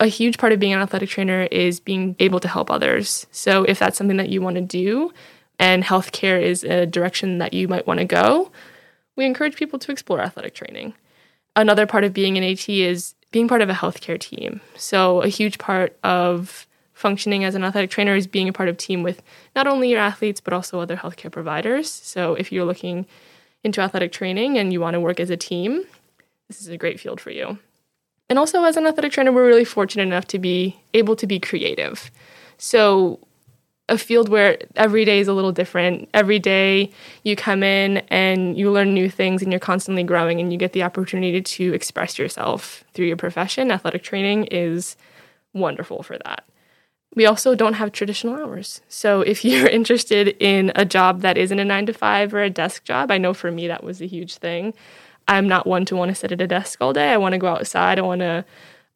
A 0.00 0.06
huge 0.06 0.38
part 0.38 0.52
of 0.52 0.58
being 0.58 0.72
an 0.72 0.80
athletic 0.80 1.10
trainer 1.10 1.42
is 1.50 1.78
being 1.78 2.16
able 2.18 2.40
to 2.40 2.48
help 2.48 2.70
others. 2.70 3.26
So 3.30 3.64
if 3.64 3.78
that's 3.78 3.96
something 3.96 4.16
that 4.16 4.30
you 4.30 4.40
want 4.40 4.56
to 4.56 4.62
do 4.62 5.12
and 5.58 5.84
healthcare 5.84 6.40
is 6.42 6.64
a 6.64 6.86
direction 6.86 7.38
that 7.38 7.52
you 7.52 7.68
might 7.68 7.86
want 7.86 8.00
to 8.00 8.06
go, 8.06 8.50
we 9.14 9.26
encourage 9.26 9.56
people 9.56 9.78
to 9.78 9.92
explore 9.92 10.20
athletic 10.20 10.54
training. 10.54 10.94
Another 11.54 11.86
part 11.86 12.04
of 12.04 12.14
being 12.14 12.38
an 12.38 12.44
AT 12.44 12.68
is 12.68 13.14
being 13.30 13.46
part 13.46 13.62
of 13.62 13.68
a 13.68 13.74
healthcare 13.74 14.18
team. 14.18 14.60
So, 14.76 15.20
a 15.20 15.28
huge 15.28 15.58
part 15.58 15.96
of 16.02 16.66
functioning 16.94 17.44
as 17.44 17.54
an 17.54 17.64
athletic 17.64 17.90
trainer 17.90 18.14
is 18.14 18.26
being 18.26 18.48
a 18.48 18.52
part 18.52 18.68
of 18.68 18.76
team 18.76 19.02
with 19.02 19.22
not 19.54 19.66
only 19.66 19.90
your 19.90 20.00
athletes, 20.00 20.40
but 20.40 20.52
also 20.52 20.80
other 20.80 20.96
healthcare 20.96 21.30
providers. 21.30 21.90
So, 21.90 22.34
if 22.34 22.50
you're 22.50 22.64
looking 22.64 23.06
into 23.62 23.80
athletic 23.80 24.12
training 24.12 24.58
and 24.58 24.72
you 24.72 24.80
want 24.80 24.94
to 24.94 25.00
work 25.00 25.20
as 25.20 25.30
a 25.30 25.36
team, 25.36 25.84
this 26.48 26.60
is 26.60 26.68
a 26.68 26.76
great 26.76 26.98
field 26.98 27.20
for 27.20 27.30
you. 27.30 27.58
And 28.30 28.38
also, 28.38 28.62
as 28.62 28.76
an 28.76 28.86
athletic 28.86 29.12
trainer, 29.12 29.32
we're 29.32 29.46
really 29.46 29.64
fortunate 29.64 30.04
enough 30.04 30.26
to 30.28 30.38
be 30.38 30.80
able 30.94 31.16
to 31.16 31.26
be 31.26 31.40
creative. 31.40 32.12
So, 32.58 33.18
a 33.88 33.98
field 33.98 34.28
where 34.28 34.56
every 34.76 35.04
day 35.04 35.18
is 35.18 35.26
a 35.26 35.32
little 35.32 35.50
different. 35.50 36.08
Every 36.14 36.38
day 36.38 36.92
you 37.24 37.34
come 37.34 37.64
in 37.64 37.98
and 38.08 38.56
you 38.56 38.70
learn 38.70 38.94
new 38.94 39.10
things 39.10 39.42
and 39.42 39.50
you're 39.50 39.58
constantly 39.58 40.04
growing 40.04 40.40
and 40.40 40.52
you 40.52 40.58
get 40.58 40.72
the 40.72 40.84
opportunity 40.84 41.42
to 41.42 41.74
express 41.74 42.16
yourself 42.16 42.84
through 42.94 43.06
your 43.06 43.16
profession. 43.16 43.72
Athletic 43.72 44.04
training 44.04 44.44
is 44.44 44.96
wonderful 45.52 46.04
for 46.04 46.16
that. 46.24 46.44
We 47.16 47.26
also 47.26 47.56
don't 47.56 47.72
have 47.72 47.90
traditional 47.90 48.36
hours. 48.36 48.80
So 48.88 49.22
if 49.22 49.44
you're 49.44 49.66
interested 49.66 50.36
in 50.38 50.70
a 50.76 50.84
job 50.84 51.22
that 51.22 51.36
isn't 51.36 51.58
a 51.58 51.64
nine 51.64 51.86
to 51.86 51.92
five 51.92 52.32
or 52.32 52.42
a 52.44 52.48
desk 52.48 52.84
job, 52.84 53.10
I 53.10 53.18
know 53.18 53.34
for 53.34 53.50
me 53.50 53.66
that 53.66 53.82
was 53.82 54.00
a 54.00 54.06
huge 54.06 54.36
thing. 54.36 54.72
I'm 55.30 55.46
not 55.46 55.64
one 55.64 55.84
to 55.86 55.96
want 55.96 56.08
to 56.08 56.14
sit 56.16 56.32
at 56.32 56.40
a 56.40 56.46
desk 56.46 56.80
all 56.80 56.92
day. 56.92 57.12
I 57.12 57.16
want 57.16 57.34
to 57.34 57.38
go 57.38 57.46
outside. 57.46 58.00
I 58.00 58.02
want 58.02 58.20
to 58.20 58.44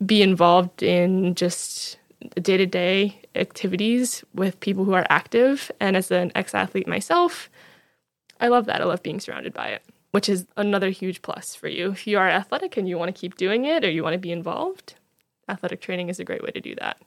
be 0.04 0.20
involved 0.20 0.82
in 0.82 1.36
just 1.36 1.96
day 2.34 2.56
to 2.56 2.66
day 2.66 3.20
activities 3.36 4.24
with 4.34 4.58
people 4.58 4.84
who 4.84 4.94
are 4.94 5.06
active. 5.08 5.70
And 5.78 5.96
as 5.96 6.10
an 6.10 6.32
ex 6.34 6.52
athlete 6.52 6.88
myself, 6.88 7.48
I 8.40 8.48
love 8.48 8.66
that. 8.66 8.80
I 8.80 8.84
love 8.84 9.00
being 9.00 9.20
surrounded 9.20 9.54
by 9.54 9.68
it, 9.68 9.84
which 10.10 10.28
is 10.28 10.44
another 10.56 10.90
huge 10.90 11.22
plus 11.22 11.54
for 11.54 11.68
you. 11.68 11.92
If 11.92 12.04
you 12.04 12.18
are 12.18 12.28
athletic 12.28 12.76
and 12.76 12.88
you 12.88 12.98
want 12.98 13.14
to 13.14 13.20
keep 13.20 13.36
doing 13.36 13.64
it 13.64 13.84
or 13.84 13.90
you 13.90 14.02
want 14.02 14.14
to 14.14 14.18
be 14.18 14.32
involved, 14.32 14.94
athletic 15.48 15.80
training 15.80 16.08
is 16.08 16.18
a 16.18 16.24
great 16.24 16.42
way 16.42 16.50
to 16.50 16.60
do 16.60 16.74
that. 16.76 17.00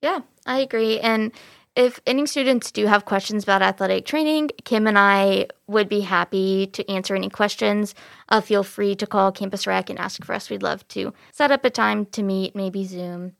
Yeah, 0.00 0.20
I 0.46 0.60
agree. 0.60 0.98
And 1.00 1.32
if 1.74 2.00
any 2.06 2.26
students 2.26 2.70
do 2.70 2.86
have 2.86 3.04
questions 3.04 3.42
about 3.42 3.62
athletic 3.62 4.04
training, 4.04 4.50
Kim 4.64 4.86
and 4.86 4.98
I 4.98 5.46
would 5.66 5.88
be 5.88 6.00
happy 6.00 6.66
to 6.68 6.88
answer 6.90 7.14
any 7.14 7.30
questions. 7.30 7.94
Uh, 8.28 8.40
feel 8.40 8.62
free 8.62 8.94
to 8.96 9.06
call 9.06 9.32
Campus 9.32 9.66
Rec 9.66 9.88
and 9.88 9.98
ask 9.98 10.24
for 10.24 10.34
us. 10.34 10.50
We'd 10.50 10.62
love 10.62 10.86
to 10.88 11.14
set 11.32 11.50
up 11.50 11.64
a 11.64 11.70
time 11.70 12.06
to 12.06 12.22
meet, 12.22 12.54
maybe 12.54 12.84
Zoom, 12.84 13.32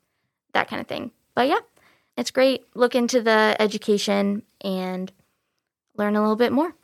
that 0.54 0.68
kind 0.68 0.80
of 0.80 0.86
thing. 0.86 1.10
But 1.34 1.48
yeah, 1.48 1.60
it's 2.16 2.30
great. 2.30 2.64
Look 2.74 2.94
into 2.94 3.20
the 3.20 3.56
education 3.58 4.42
and 4.62 5.12
learn 5.96 6.16
a 6.16 6.20
little 6.20 6.36
bit 6.36 6.52
more. 6.52 6.74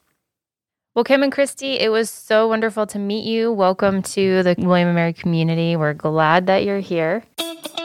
Well, 0.94 1.04
Kim 1.04 1.22
and 1.22 1.32
Christy, 1.32 1.78
it 1.78 1.90
was 1.90 2.10
so 2.10 2.48
wonderful 2.48 2.86
to 2.88 2.98
meet 2.98 3.24
you. 3.24 3.52
Welcome 3.52 4.02
to 4.02 4.42
the 4.42 4.54
William 4.58 4.88
and 4.88 4.96
Mary 4.96 5.12
community. 5.12 5.76
We're 5.76 5.94
glad 5.94 6.46
that 6.46 6.64
you're 6.64 6.80
here. 6.80 7.22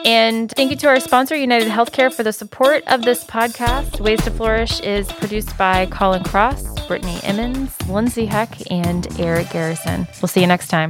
And 0.05 0.51
thank 0.51 0.69
you 0.69 0.77
to 0.77 0.87
our 0.87 0.99
sponsor, 0.99 1.35
United 1.35 1.69
Healthcare, 1.69 2.13
for 2.13 2.23
the 2.23 2.33
support 2.33 2.83
of 2.87 3.03
this 3.03 3.23
podcast. 3.23 4.01
Ways 4.01 4.21
to 4.23 4.31
Flourish 4.31 4.81
is 4.81 5.09
produced 5.13 5.57
by 5.57 5.85
Colin 5.85 6.23
Cross, 6.23 6.87
Brittany 6.87 7.19
Emmons, 7.23 7.75
Lindsay 7.87 8.25
Heck, 8.25 8.69
and 8.69 9.07
Eric 9.19 9.49
Garrison. 9.51 10.07
We'll 10.21 10.27
see 10.27 10.41
you 10.41 10.47
next 10.47 10.67
time. 10.67 10.89